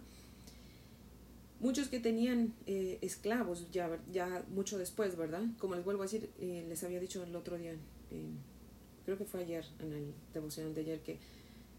Muchos 1.60 1.88
que 1.88 1.98
tenían 1.98 2.54
eh, 2.66 2.98
esclavos 3.02 3.70
ya, 3.72 3.98
ya 4.12 4.44
mucho 4.48 4.78
después, 4.78 5.16
¿verdad? 5.16 5.42
Como 5.58 5.74
les 5.74 5.84
vuelvo 5.84 6.02
a 6.02 6.06
decir, 6.06 6.30
eh, 6.40 6.64
les 6.68 6.84
había 6.84 7.00
dicho 7.00 7.22
el 7.22 7.34
otro 7.34 7.58
día, 7.58 7.74
creo 9.04 9.18
que 9.18 9.24
fue 9.24 9.40
ayer, 9.40 9.64
en 9.80 9.92
el 9.92 10.14
devocional 10.32 10.74
de 10.74 10.82
ayer, 10.82 11.00
que 11.00 11.18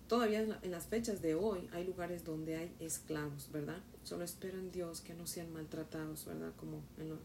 todavía 0.08 0.60
en, 0.62 0.72
las 0.72 0.88
fechas 0.88 1.22
de 1.22 1.36
hoy 1.36 1.69
hay 1.72 1.86
lugares 1.86 2.25
donde 2.25 2.58
hay 2.58 2.72
esclavos, 2.79 3.50
¿verdad? 3.51 3.81
Solo 4.03 4.25
espero 4.25 4.60
en 4.60 4.72
Dios 4.72 5.01
que 5.01 5.13
no 5.13 5.25
sean 5.27 5.53
maltratados, 5.53 6.25
¿verdad? 6.25 6.51
Como 6.58 6.81
en, 6.98 7.17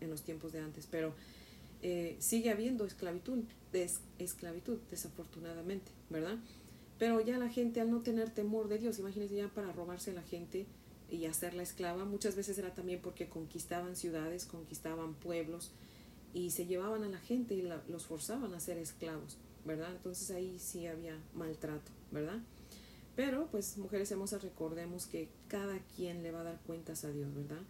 en 0.00 0.10
los 0.10 0.22
tiempos 0.22 0.52
de 0.52 0.60
antes, 0.60 0.88
pero 0.90 1.14
eh, 1.82 2.16
sigue 2.18 2.50
habiendo 2.50 2.84
esclavitud, 2.84 3.44
esclavitud, 4.18 4.78
desafortunadamente, 4.90 5.90
¿verdad? 6.10 6.36
Pero 6.98 7.20
ya 7.20 7.38
la 7.38 7.48
gente 7.48 7.80
al 7.80 7.90
no 7.90 8.02
tener 8.02 8.30
temor 8.30 8.68
de 8.68 8.78
Dios, 8.78 8.98
imagínense 8.98 9.36
ya 9.36 9.48
para 9.48 9.72
robarse 9.72 10.10
a 10.10 10.14
la 10.14 10.22
gente 10.22 10.66
y 11.10 11.24
hacerla 11.26 11.62
esclava, 11.62 12.04
muchas 12.04 12.36
veces 12.36 12.58
era 12.58 12.74
también 12.74 13.00
porque 13.00 13.28
conquistaban 13.28 13.96
ciudades, 13.96 14.44
conquistaban 14.44 15.14
pueblos 15.14 15.72
y 16.34 16.50
se 16.50 16.66
llevaban 16.66 17.02
a 17.02 17.08
la 17.08 17.18
gente 17.18 17.54
y 17.54 17.62
los 17.62 18.06
forzaban 18.06 18.54
a 18.54 18.60
ser 18.60 18.78
esclavos, 18.78 19.38
¿verdad? 19.64 19.90
Entonces 19.92 20.30
ahí 20.30 20.58
sí 20.58 20.86
había 20.86 21.18
maltrato, 21.34 21.90
¿verdad? 22.12 22.40
Pero 23.16 23.48
pues 23.50 23.76
mujeres 23.78 24.10
hermosas 24.12 24.42
recordemos 24.42 25.06
que 25.06 25.28
cada 25.48 25.78
quien 25.96 26.22
le 26.22 26.30
va 26.30 26.40
a 26.40 26.44
dar 26.44 26.60
cuentas 26.66 27.04
a 27.04 27.10
Dios, 27.10 27.34
¿verdad? 27.34 27.62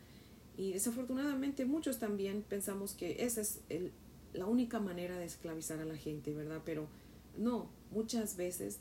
Y 0.57 0.73
desafortunadamente 0.73 1.65
muchos 1.65 1.99
también 1.99 2.43
pensamos 2.43 2.95
que 2.95 3.25
esa 3.25 3.41
es 3.41 3.61
el, 3.69 3.93
la 4.33 4.47
única 4.47 4.81
manera 4.81 5.19
de 5.19 5.25
esclavizar 5.25 5.81
a 5.81 5.85
la 5.85 5.97
gente, 5.97 6.35
¿verdad? 6.35 6.63
Pero 6.65 6.89
no, 7.37 7.71
muchas 7.91 8.37
veces 8.37 8.79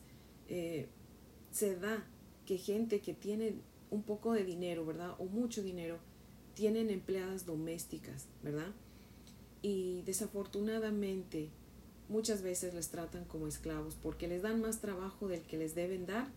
eh, 0.47 0.87
se 1.51 1.75
da 1.75 2.05
que 2.45 2.57
gente 2.57 2.99
que 2.99 3.13
tiene 3.13 3.55
un 3.89 4.03
poco 4.03 4.33
de 4.33 4.43
dinero, 4.43 4.85
¿verdad? 4.85 5.15
O 5.19 5.25
mucho 5.25 5.63
dinero, 5.63 5.99
tienen 6.53 6.89
empleadas 6.89 7.45
domésticas, 7.45 8.27
¿verdad? 8.43 8.73
Y 9.61 10.01
desafortunadamente 10.03 11.49
muchas 12.07 12.41
veces 12.41 12.73
les 12.73 12.89
tratan 12.89 13.25
como 13.25 13.47
esclavos 13.47 13.95
porque 13.95 14.27
les 14.27 14.41
dan 14.41 14.61
más 14.61 14.81
trabajo 14.81 15.27
del 15.27 15.41
que 15.41 15.57
les 15.57 15.75
deben 15.75 16.05
dar 16.05 16.27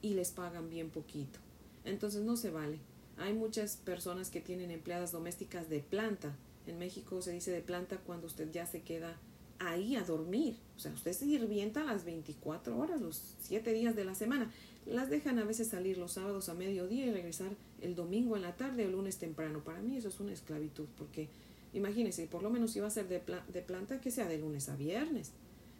y 0.00 0.14
les 0.14 0.30
pagan 0.30 0.68
bien 0.68 0.90
poquito. 0.90 1.38
Entonces 1.84 2.22
no 2.22 2.36
se 2.36 2.50
vale. 2.50 2.80
Hay 3.22 3.34
muchas 3.34 3.76
personas 3.76 4.30
que 4.30 4.40
tienen 4.40 4.72
empleadas 4.72 5.12
domésticas 5.12 5.68
de 5.70 5.78
planta. 5.78 6.34
En 6.66 6.78
México 6.78 7.22
se 7.22 7.30
dice 7.30 7.52
de 7.52 7.60
planta 7.60 7.98
cuando 7.98 8.26
usted 8.26 8.50
ya 8.50 8.66
se 8.66 8.82
queda 8.82 9.16
ahí 9.60 9.94
a 9.94 10.02
dormir. 10.02 10.56
O 10.76 10.80
sea, 10.80 10.92
usted 10.92 11.12
se 11.12 11.26
sirvienta 11.26 11.84
las 11.84 12.04
24 12.04 12.76
horas, 12.76 13.00
los 13.00 13.36
7 13.42 13.72
días 13.72 13.94
de 13.94 14.04
la 14.04 14.16
semana. 14.16 14.50
Las 14.86 15.08
dejan 15.08 15.38
a 15.38 15.44
veces 15.44 15.68
salir 15.68 15.98
los 15.98 16.12
sábados 16.12 16.48
a 16.48 16.54
mediodía 16.54 17.06
y 17.06 17.12
regresar 17.12 17.52
el 17.80 17.94
domingo 17.94 18.34
en 18.34 18.42
la 18.42 18.56
tarde 18.56 18.82
o 18.82 18.86
el 18.86 18.92
lunes 18.92 19.18
temprano. 19.18 19.62
Para 19.62 19.80
mí 19.80 19.96
eso 19.96 20.08
es 20.08 20.18
una 20.18 20.32
esclavitud, 20.32 20.86
porque 20.98 21.28
imagínese, 21.72 22.26
por 22.26 22.42
lo 22.42 22.50
menos 22.50 22.74
iba 22.74 22.88
a 22.88 22.90
ser 22.90 23.06
de 23.06 23.62
planta 23.62 24.00
que 24.00 24.10
sea 24.10 24.26
de 24.26 24.38
lunes 24.38 24.68
a 24.68 24.74
viernes, 24.74 25.30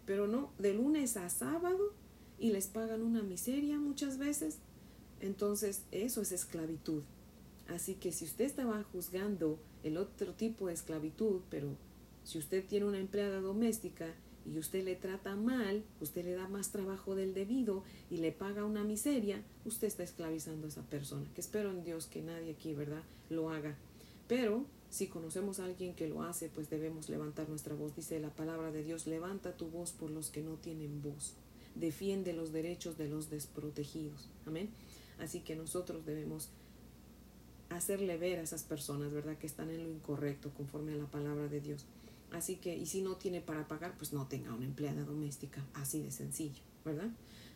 pero 0.07 0.29
no, 0.29 0.53
de 0.59 0.75
lunes 0.75 1.17
a 1.17 1.29
sábado 1.29 1.93
y 2.39 2.53
les 2.53 2.69
pagan 2.69 3.03
una 3.03 3.23
miseria 3.23 3.79
muchas 3.79 4.19
veces. 4.19 4.59
Entonces, 5.21 5.83
eso 5.91 6.23
es 6.23 6.31
esclavitud. 6.31 7.03
Así 7.69 7.95
que 7.95 8.13
si 8.13 8.25
usted 8.25 8.45
estaba 8.45 8.83
juzgando 8.85 9.59
el 9.83 9.97
otro 9.97 10.35
tipo 10.35 10.67
de 10.67 10.75
esclavitud, 10.75 11.41
pero 11.51 11.77
si 12.25 12.39
usted 12.39 12.65
tiene 12.67 12.87
una 12.87 12.99
empleada 12.99 13.41
doméstica 13.41 14.15
y 14.45 14.59
usted 14.59 14.85
le 14.85 14.97
trata 14.97 15.37
mal, 15.37 15.85
usted 16.01 16.25
le 16.25 16.33
da 16.33 16.49
más 16.49 16.71
trabajo 16.71 17.15
del 17.15 17.35
debido 17.35 17.85
y 18.11 18.19
le 18.19 18.33
paga 18.33 18.65
una 18.65 18.85
miseria, 18.85 19.43
usted 19.65 19.87
está 19.87 20.03
esclavizando 20.03 20.67
a 20.67 20.71
esa 20.71 20.83
persona. 20.83 21.27
Que 21.35 21.41
espero 21.41 21.71
en 21.71 21.85
Dios 21.85 22.07
que 22.07 22.23
nadie 22.23 22.53
aquí, 22.53 22.75
¿verdad?, 22.75 23.03
lo 23.31 23.51
haga. 23.51 23.77
Pero 24.29 24.67
si 24.91 25.07
conocemos 25.07 25.59
a 25.59 25.65
alguien 25.65 25.95
que 25.95 26.09
lo 26.09 26.23
hace, 26.23 26.49
pues 26.49 26.69
debemos 26.69 27.09
levantar 27.09 27.49
nuestra 27.49 27.75
voz. 27.75 27.97
Dice 27.97 28.21
la 28.21 28.35
palabra 28.35 28.71
de 28.73 28.85
Dios, 28.85 29.07
levanta 29.07 29.57
tu 29.57 29.69
voz 29.69 29.93
por 29.93 30.11
los 30.11 30.31
que 30.31 30.43
no 30.43 30.57
tienen 30.57 31.01
voz. 31.01 31.35
Defiende 31.75 32.35
los 32.35 32.53
derechos 32.53 32.99
de 32.99 33.09
los 33.09 33.31
desprotegidos. 33.31 34.29
Amén. 34.45 34.71
Así 35.19 35.41
que 35.41 35.57
nosotros 35.57 36.05
debemos 36.05 36.51
hacerle 37.77 38.17
ver 38.17 38.39
a 38.39 38.43
esas 38.43 38.63
personas, 38.63 39.13
¿verdad? 39.13 39.37
Que 39.39 39.47
están 39.47 39.71
en 39.71 39.85
lo 39.85 39.91
incorrecto 39.91 40.51
conforme 40.51 40.93
a 40.93 40.97
la 40.97 41.07
palabra 41.07 41.49
de 41.49 41.61
Dios. 41.61 41.87
Así 42.33 42.57
que, 42.57 42.77
y 42.77 42.87
si 42.87 43.03
no 43.03 43.17
tiene 43.17 43.41
para 43.41 43.69
pagar, 43.69 43.95
pues 43.99 44.13
no 44.13 44.27
tenga 44.27 44.55
una 44.55 44.65
empleada 44.65 45.05
doméstica, 45.05 45.65
así 45.75 46.03
de 46.03 46.11
sencillo, 46.11 46.63
¿verdad? 46.85 47.11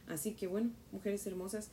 Así 0.07 0.35
que 0.35 0.47
bueno, 0.47 0.71
mujeres 0.93 1.27
hermosas, 1.27 1.71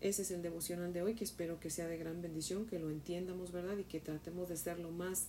ese 0.00 0.22
es 0.22 0.30
el 0.30 0.42
devocional 0.42 0.92
de 0.92 1.02
hoy 1.02 1.14
que 1.14 1.24
espero 1.24 1.58
que 1.60 1.70
sea 1.70 1.86
de 1.86 1.98
gran 1.98 2.22
bendición, 2.22 2.66
que 2.66 2.78
lo 2.78 2.90
entiendamos, 2.90 3.52
¿verdad? 3.52 3.76
Y 3.78 3.84
que 3.84 4.00
tratemos 4.00 4.48
de 4.48 4.56
ser 4.56 4.78
lo 4.78 4.90
más 4.90 5.28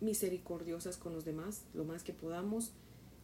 misericordiosas 0.00 0.96
con 0.96 1.14
los 1.14 1.24
demás, 1.24 1.62
lo 1.74 1.84
más 1.84 2.02
que 2.02 2.12
podamos 2.12 2.72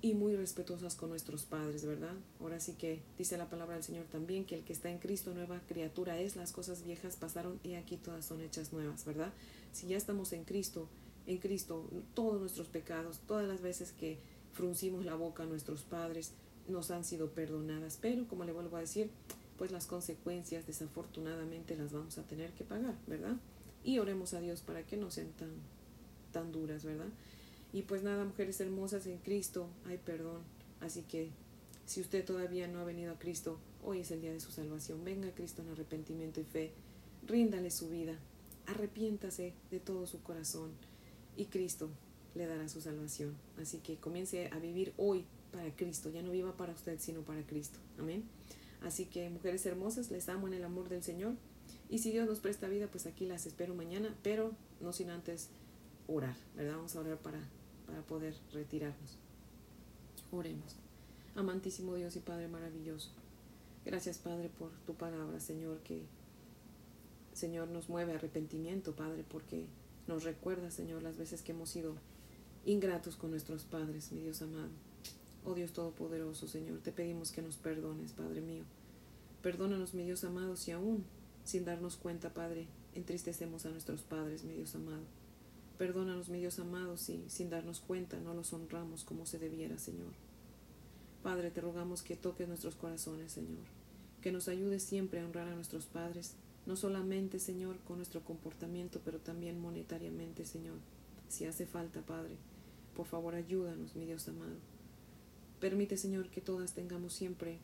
y 0.03 0.15
muy 0.15 0.35
respetuosas 0.35 0.97
con 0.97 1.11
nuestros 1.11 1.45
padres, 1.45 1.87
¿verdad? 1.87 2.15
Ahora 2.41 2.59
sí 2.59 2.73
que 2.73 3.01
dice 3.17 3.39
la 3.39 3.49
palabra 3.49 3.77
del 3.77 3.85
Señor 3.85 4.07
también 4.07 4.45
que 4.45 4.57
el 4.57 4.65
que 4.65 4.73
está 4.73 4.91
en 4.91 4.99
Cristo 4.99 5.33
nueva 5.33 5.61
criatura 5.69 6.19
es, 6.19 6.35
las 6.35 6.51
cosas 6.51 6.83
viejas 6.83 7.15
pasaron 7.15 7.61
y 7.63 7.75
aquí 7.75 7.97
todas 7.97 8.27
son 8.27 8.41
hechas 8.41 8.73
nuevas, 8.73 9.05
¿verdad? 9.05 9.33
Si 9.73 9.87
ya 9.87 9.97
estamos 9.97 10.33
en 10.33 10.43
Cristo, 10.43 10.89
en 11.29 11.39
Cristo, 11.39 11.89
todos 12.15 12.41
nuestros 12.41 12.67
pecados, 12.67 13.21
todas 13.29 13.47
las 13.47 13.63
veces 13.63 13.93
que 13.93 14.19
fruncimos 14.53 15.05
la 15.05 15.15
boca 15.15 15.45
a 15.45 15.47
nuestros 15.47 15.85
padres, 15.85 16.33
nos 16.69 16.91
han 16.91 17.05
sido 17.05 17.31
perdonadas, 17.31 17.97
pero 18.01 18.27
como 18.27 18.45
le 18.45 18.53
vuelvo 18.53 18.77
a 18.77 18.81
decir, 18.81 19.09
pues 19.57 19.71
las 19.71 19.87
consecuencias 19.87 20.67
desafortunadamente 20.67 21.77
las 21.77 21.93
vamos 21.93 22.19
a 22.19 22.23
tener 22.25 22.53
que 22.53 22.65
pagar, 22.65 22.97
¿verdad? 23.07 23.37
Y 23.85 24.01
oremos 24.01 24.35
a 24.35 24.41
Dios 24.41 24.63
para 24.63 24.85
que 24.85 24.97
no 24.97 25.13
sean 25.13 25.31
tan, 25.33 25.51
tan 26.33 26.51
duras, 26.51 26.85
¿verdad? 26.85 27.09
Y 27.73 27.83
pues 27.83 28.03
nada, 28.03 28.25
mujeres 28.25 28.61
hermosas 28.61 29.07
en 29.07 29.19
Cristo 29.19 29.69
hay 29.87 29.99
perdón. 29.99 30.43
Así 30.81 31.03
que 31.03 31.31
si 31.87 32.01
usted 32.01 32.25
todavía 32.25 32.69
no 32.69 32.81
ha 32.81 32.85
venido 32.85 33.13
a 33.13 33.19
Cristo, 33.19 33.59
hoy 33.83 34.01
es 34.01 34.11
el 34.11 34.21
día 34.21 34.33
de 34.33 34.41
su 34.41 34.53
salvación. 34.53 35.05
Venga 35.05 35.29
a 35.29 35.35
Cristo 35.35 35.63
en 35.63 35.71
arrepentimiento 35.71 36.41
y 36.41 36.45
fe. 36.45 36.73
Ríndale 37.27 37.71
su 37.71 37.89
vida. 37.89 38.19
Arrepiéntase 38.67 39.55
de 39.71 39.81
todo 39.81 40.07
su 40.07 40.23
corazón. 40.23 40.71
Y 41.37 41.47
Cristo 41.47 41.89
le 42.35 42.47
dará 42.47 42.69
su 42.69 42.81
salvación. 42.81 43.37
Así 43.61 43.79
que 43.79 43.97
comience 43.97 44.49
a 44.53 44.59
vivir 44.59 44.93
hoy 44.97 45.25
para 45.51 45.75
Cristo. 45.75 46.11
Ya 46.11 46.23
no 46.23 46.33
viva 46.33 46.57
para 46.57 46.73
usted, 46.73 46.99
sino 46.99 47.23
para 47.23 47.47
Cristo. 47.47 47.79
Amén. 47.99 48.25
Así 48.83 49.07
que, 49.07 49.31
mujeres 49.31 49.65
hermosas, 49.65 50.11
les 50.11 50.29
amo 50.29 50.47
en 50.49 50.55
el 50.55 50.65
amor 50.65 50.89
del 50.89 51.03
Señor. 51.03 51.35
Y 51.89 51.99
si 51.99 52.11
Dios 52.11 52.27
nos 52.27 52.41
presta 52.41 52.69
vida, 52.69 52.89
pues 52.89 53.07
aquí 53.07 53.27
las 53.27 53.47
espero 53.47 53.75
mañana, 53.75 54.15
pero 54.23 54.53
no 54.81 54.93
sin 54.93 55.11
antes 55.11 55.51
orar, 56.07 56.37
¿verdad? 56.57 56.77
Vamos 56.77 56.97
a 56.97 57.01
orar 57.01 57.19
para 57.19 57.41
para 57.93 58.03
poder 58.07 58.35
retirarnos. 58.55 59.19
Oremos. 60.31 60.77
Amantísimo 61.35 61.95
Dios 61.95 62.17
y 62.17 62.21
Padre 62.21 62.49
maravilloso. 62.49 63.11
Gracias, 63.85 64.17
Padre, 64.17 64.49
por 64.49 64.71
tu 64.87 64.95
palabra, 64.95 65.41
Señor, 65.41 65.81
que 65.81 66.07
Señor 67.35 67.69
nos 67.69 67.91
mueve 67.91 68.13
a 68.13 68.15
arrepentimiento, 68.15 68.97
Padre, 68.97 69.27
porque 69.29 69.67
nos 70.07 70.25
recuerda, 70.25 70.71
Señor, 70.71 71.03
las 71.03 71.19
veces 71.19 71.43
que 71.43 71.53
hemos 71.53 71.69
sido 71.69 71.97
ingratos 72.65 73.17
con 73.17 73.31
nuestros 73.31 73.65
padres, 73.65 74.11
mi 74.11 74.23
Dios 74.23 74.41
amado. 74.41 74.71
Oh 75.45 75.53
Dios 75.53 75.73
Todopoderoso, 75.75 76.49
Señor, 76.49 76.79
te 76.79 76.93
pedimos 76.93 77.31
que 77.31 77.43
nos 77.43 77.57
perdones, 77.57 78.13
Padre 78.13 78.41
mío. 78.41 78.65
Perdónanos, 79.43 79.93
mi 79.93 80.05
Dios 80.05 80.25
amado, 80.25 80.57
si 80.57 80.71
aún, 80.71 81.05
sin 81.45 81.67
darnos 81.67 81.97
cuenta, 81.97 82.33
Padre, 82.33 82.69
entristecemos 82.95 83.67
a 83.67 83.71
nuestros 83.71 84.01
padres, 84.01 84.45
mi 84.45 84.55
Dios 84.55 84.75
amado. 84.77 85.05
Perdónanos, 85.79 86.29
mi 86.29 86.39
Dios 86.39 86.59
amado, 86.59 86.97
si 86.97 87.25
sin 87.29 87.51
darnos 87.51 87.81
cuenta 87.81 88.21
no 88.21 88.35
los 88.35 88.53
honramos 88.53 89.05
como 89.05 89.27
se 89.27 89.39
debiera, 89.39 89.79
Señor. 89.79 90.13
Padre, 91.23 91.51
te 91.51 91.61
rogamos 91.61 92.03
que 92.03 92.17
toques 92.17 92.49
nuestros 92.49 92.75
corazones, 92.75 93.33
Señor, 93.33 93.65
que 94.21 94.33
nos 94.33 94.49
ayudes 94.49 94.83
siempre 94.83 95.21
a 95.21 95.25
honrar 95.25 95.49
a 95.49 95.55
nuestros 95.55 95.87
padres, 95.87 96.35
no 96.67 96.77
solamente, 96.77 97.39
Señor, 97.39 97.79
con 97.87 97.97
nuestro 97.97 98.23
comportamiento, 98.23 99.01
pero 99.05 99.19
también 99.19 99.61
monetariamente, 99.61 100.45
Señor. 100.45 100.79
Si 101.29 101.47
hace 101.47 101.67
falta, 101.67 102.03
Padre, 102.03 102.37
por 102.95 103.07
favor 103.07 103.35
ayúdanos, 103.35 103.97
mi 103.97 104.05
Dios 104.05 104.29
amado. 104.29 104.57
Permite, 105.61 105.97
Señor, 105.97 106.29
que 106.29 106.41
todas 106.41 106.75
tengamos 106.75 107.13
siempre 107.13 107.59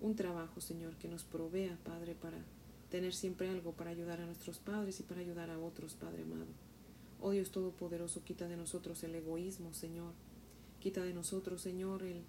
un 0.00 0.16
trabajo, 0.16 0.60
Señor, 0.60 0.96
que 0.96 1.08
nos 1.08 1.22
provea, 1.22 1.78
Padre, 1.84 2.14
para 2.14 2.38
tener 2.90 3.14
siempre 3.14 3.48
algo 3.48 3.72
para 3.72 3.90
ayudar 3.90 4.20
a 4.20 4.26
nuestros 4.26 4.58
padres 4.58 5.00
y 5.00 5.02
para 5.02 5.20
ayudar 5.20 5.50
a 5.50 5.58
otros, 5.58 5.94
Padre 5.94 6.22
amado. 6.22 6.46
Oh 7.20 7.30
Dios 7.30 7.50
Todopoderoso, 7.50 8.22
quita 8.24 8.48
de 8.48 8.56
nosotros 8.56 9.02
el 9.02 9.14
egoísmo, 9.14 9.72
Señor. 9.72 10.12
Quita 10.80 11.02
de 11.02 11.14
nosotros, 11.14 11.62
Señor, 11.62 12.02
el, 12.02 12.22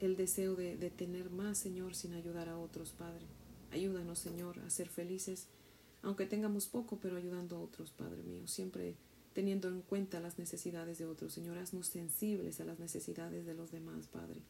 el 0.00 0.16
deseo 0.16 0.56
de, 0.56 0.76
de 0.76 0.90
tener 0.90 1.30
más, 1.30 1.58
Señor, 1.58 1.94
sin 1.94 2.14
ayudar 2.14 2.48
a 2.48 2.58
otros, 2.58 2.92
Padre. 2.92 3.26
Ayúdanos, 3.70 4.18
Señor, 4.18 4.58
a 4.60 4.70
ser 4.70 4.88
felices, 4.88 5.48
aunque 6.02 6.26
tengamos 6.26 6.66
poco, 6.66 6.98
pero 7.00 7.16
ayudando 7.16 7.56
a 7.56 7.60
otros, 7.60 7.90
Padre 7.92 8.22
mío. 8.22 8.46
Siempre 8.46 8.96
teniendo 9.34 9.68
en 9.68 9.82
cuenta 9.82 10.20
las 10.20 10.38
necesidades 10.38 10.98
de 10.98 11.06
otros. 11.06 11.34
Señor, 11.34 11.58
haznos 11.58 11.88
sensibles 11.88 12.60
a 12.60 12.64
las 12.64 12.78
necesidades 12.78 13.44
de 13.44 13.54
los 13.54 13.72
demás, 13.72 14.06
Padre. 14.06 14.40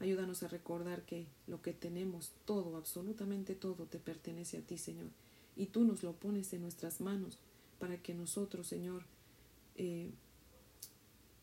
Ayúdanos 0.00 0.42
a 0.42 0.48
recordar 0.48 1.02
que 1.02 1.26
lo 1.46 1.60
que 1.60 1.72
tenemos, 1.72 2.32
todo, 2.44 2.76
absolutamente 2.76 3.54
todo, 3.54 3.84
te 3.84 3.98
pertenece 3.98 4.58
a 4.58 4.62
ti, 4.62 4.78
Señor. 4.78 5.10
Y 5.56 5.66
tú 5.66 5.84
nos 5.84 6.02
lo 6.02 6.14
pones 6.14 6.52
en 6.52 6.62
nuestras 6.62 7.00
manos 7.00 7.38
para 7.78 8.02
que 8.02 8.14
nosotros, 8.14 8.66
Señor, 8.66 9.04
eh, 9.76 10.10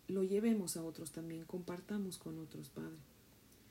lo 0.08 0.24
llevemos 0.24 0.78
a 0.78 0.84
otros 0.84 1.12
también, 1.12 1.46
compartamos 1.46 2.18
con 2.18 2.40
otros, 2.40 2.70
Padre. 2.70 2.98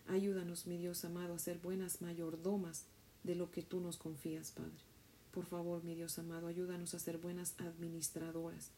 Ayúdanos, 0.09 0.67
mi 0.67 0.79
Dios 0.79 1.05
amado, 1.05 1.35
a 1.35 1.39
ser 1.39 1.59
buenas 1.59 2.03
mayordomas 2.03 2.87
de 3.23 3.35
lo 3.35 3.51
que 3.51 3.63
tú 3.63 3.81
nos 3.81 3.97
confías, 3.97 4.51
Padre. 4.51 4.73
Por 5.33 5.47
favor, 5.47 5.83
mi 5.83 5.95
Dios 5.95 6.19
amado, 6.19 6.47
ayúdanos 6.47 6.95
a 6.95 6.99
ser 6.99 7.19
buenas 7.19 7.55
administradoras. 7.59 8.71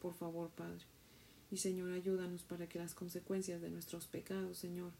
Por 0.00 0.14
favor, 0.14 0.50
Padre. 0.50 0.84
Y 1.50 1.58
Señor, 1.58 1.92
ayúdanos 1.92 2.42
para 2.42 2.68
que 2.68 2.78
las 2.78 2.94
consecuencias 2.94 3.60
de 3.60 3.70
nuestros 3.70 4.06
pecados, 4.06 4.58
Señor, 4.58 4.92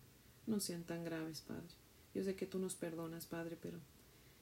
no 0.47 0.61
sean 0.61 0.85
tan 0.85 1.05
graves, 1.05 1.41
Padre. 1.41 1.69
Yo 2.15 2.25
sé 2.25 2.35
que 2.37 2.47
tú 2.47 2.59
nos 2.59 2.75
perdonas, 2.75 3.27
Padre, 3.27 3.59
pero 3.61 3.79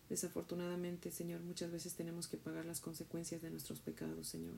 Desafortunadamente, 0.08 1.10
Señor, 1.10 1.40
muchas 1.40 1.70
veces 1.70 1.94
tenemos 1.94 2.28
que 2.28 2.36
pagar 2.36 2.66
las 2.66 2.80
consecuencias 2.80 3.40
de 3.40 3.50
nuestros 3.50 3.80
pecados, 3.80 4.28
Señor. 4.28 4.54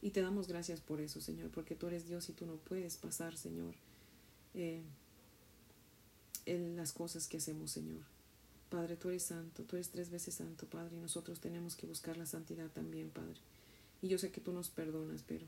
Y 0.00 0.10
te 0.10 0.22
damos 0.22 0.48
gracias 0.48 0.80
por 0.80 1.00
eso, 1.00 1.20
Señor, 1.20 1.50
porque 1.50 1.74
tú 1.74 1.86
eres 1.86 2.06
Dios 2.06 2.28
y 2.28 2.32
tú 2.32 2.46
no 2.46 2.56
puedes 2.56 2.96
pasar, 2.96 3.36
Señor, 3.36 3.74
eh, 4.54 4.82
en 6.46 6.76
las 6.76 6.92
cosas 6.92 7.26
que 7.28 7.38
hacemos, 7.38 7.70
Señor. 7.70 8.02
Padre, 8.70 8.96
tú 8.96 9.10
eres 9.10 9.24
santo, 9.24 9.62
tú 9.64 9.76
eres 9.76 9.90
tres 9.90 10.10
veces 10.10 10.34
santo, 10.34 10.66
Padre, 10.66 10.96
y 10.96 11.00
nosotros 11.00 11.40
tenemos 11.40 11.76
que 11.76 11.86
buscar 11.86 12.16
la 12.16 12.26
santidad 12.26 12.70
también, 12.70 13.10
Padre. 13.10 13.40
Y 14.02 14.08
yo 14.08 14.18
sé 14.18 14.30
que 14.30 14.40
tú 14.40 14.52
nos 14.52 14.70
perdonas, 14.70 15.22
pero, 15.26 15.46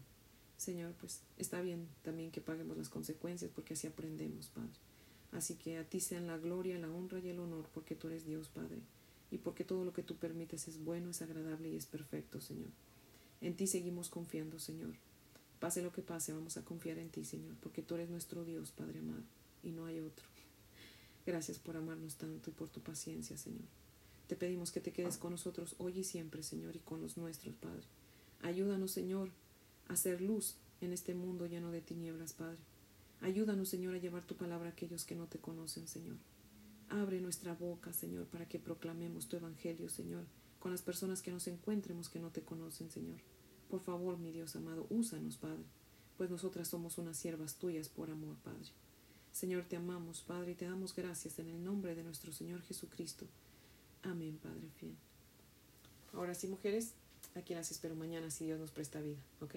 Señor, 0.57 0.93
pues 1.01 1.21
está 1.39 1.61
bien 1.61 1.89
también 2.03 2.31
que 2.31 2.41
paguemos 2.41 2.77
las 2.77 2.89
consecuencias, 2.89 3.51
porque 3.55 3.75
así 3.75 3.87
aprendemos, 3.87 4.49
Padre. 4.49 4.79
Así 5.33 5.57
que 5.57 5.79
a 5.79 5.85
ti 5.85 6.01
sean 6.01 6.27
la 6.27 6.39
gloria, 6.39 6.79
la 6.79 6.91
honra 6.91 7.19
y 7.19 7.29
el 7.29 7.41
honor, 7.41 7.69
porque 7.75 7.95
tú 7.95 8.09
eres 8.09 8.25
Dios, 8.25 8.49
Padre 8.49 8.81
y 9.31 9.39
porque 9.39 9.65
todo 9.65 9.85
lo 9.85 9.93
que 9.93 10.03
tú 10.03 10.17
permites 10.17 10.69
es 10.69 10.83
bueno, 10.83 11.11
es 11.11 11.23
agradable 11.23 11.71
y 11.71 11.77
es 11.77 11.87
perfecto, 11.87 12.41
Señor. 12.41 12.71
En 13.41 13.57
ti 13.57 13.67
seguimos 13.67 14.09
confiando, 14.09 14.59
Señor. 14.59 14.95
Pase 15.61 15.83
lo 15.83 15.93
que 15.93 16.03
pase, 16.03 16.33
vamos 16.33 16.57
a 16.57 16.65
confiar 16.65 16.99
en 16.99 17.11
ti, 17.11 17.25
Señor, 17.25 17.57
porque 17.61 17.83
tú 17.83 17.95
eres 17.95 18.11
nuestro 18.11 18.45
Dios, 18.45 18.73
Padre 18.73 19.01
amado, 19.01 19.25
y 19.63 19.73
no 19.73 19.87
hay 19.87 20.01
otro. 20.01 20.27
Gracias 21.25 21.59
por 21.59 21.77
amarnos 21.77 22.17
tanto 22.17 22.51
y 22.51 22.53
por 22.53 22.69
tu 22.69 22.81
paciencia, 22.81 23.37
Señor. 23.37 23.69
Te 24.29 24.37
pedimos 24.37 24.71
que 24.71 24.81
te 24.81 24.93
quedes 24.93 25.19
con 25.19 25.33
nosotros 25.33 25.75
hoy 25.79 26.01
y 26.01 26.05
siempre, 26.05 26.43
Señor, 26.43 26.77
y 26.77 26.81
con 26.81 27.01
los 27.01 27.17
nuestros, 27.17 27.55
Padre. 27.57 27.87
Ayúdanos, 28.43 28.91
Señor, 28.91 29.31
a 29.89 29.95
hacer 29.95 30.21
luz 30.21 30.57
en 30.81 30.93
este 30.93 31.15
mundo 31.15 31.47
lleno 31.47 31.71
de 31.71 31.81
tinieblas, 31.81 32.33
Padre. 32.33 32.59
Ayúdanos, 33.21 33.69
Señor, 33.69 33.95
a 33.95 33.99
llevar 33.99 34.25
tu 34.25 34.37
palabra 34.37 34.69
a 34.69 34.73
aquellos 34.73 35.05
que 35.05 35.15
no 35.15 35.27
te 35.27 35.39
conocen, 35.39 35.89
Señor. 35.89 36.17
Abre 36.89 37.21
nuestra 37.21 37.55
boca, 37.55 37.93
Señor, 37.93 38.27
para 38.27 38.47
que 38.49 38.59
proclamemos 38.59 39.27
tu 39.29 39.37
evangelio, 39.37 39.89
Señor, 39.89 40.25
con 40.61 40.71
las 40.71 40.83
personas 40.83 41.21
que 41.21 41.33
nos 41.33 41.47
encuentremos 41.49 42.09
que 42.09 42.21
no 42.21 42.31
te 42.31 42.43
conocen, 42.43 42.91
Señor. 42.91 43.19
Por 43.69 43.81
favor, 43.81 44.19
mi 44.19 44.31
Dios 44.31 44.55
amado, 44.55 44.87
úsanos, 44.91 45.37
Padre, 45.37 45.65
pues 46.17 46.31
nosotras 46.31 46.69
somos 46.69 46.99
unas 46.99 47.17
siervas 47.17 47.57
tuyas 47.57 47.89
por 47.89 48.11
amor, 48.11 48.37
Padre. 48.37 48.71
Señor, 49.33 49.65
te 49.65 49.77
amamos, 49.77 50.23
Padre, 50.23 50.53
y 50.53 50.55
te 50.55 50.65
damos 50.65 50.95
gracias 50.95 51.39
en 51.39 51.49
el 51.49 51.63
nombre 51.63 51.95
de 51.95 52.05
nuestro 52.05 52.33
Señor 52.33 52.63
Jesucristo. 52.63 53.27
Amén, 54.03 54.39
Padre 54.43 54.71
fiel. 54.77 54.95
Ahora 56.13 56.35
sí, 56.35 56.47
mujeres, 56.47 56.95
aquí 57.35 57.55
las 57.55 57.71
espero 57.71 57.97
mañana 57.97 58.31
si 58.31 58.45
Dios 58.45 58.61
nos 58.61 58.71
presta 58.71 59.01
vida, 59.01 59.19
¿ok? 59.41 59.57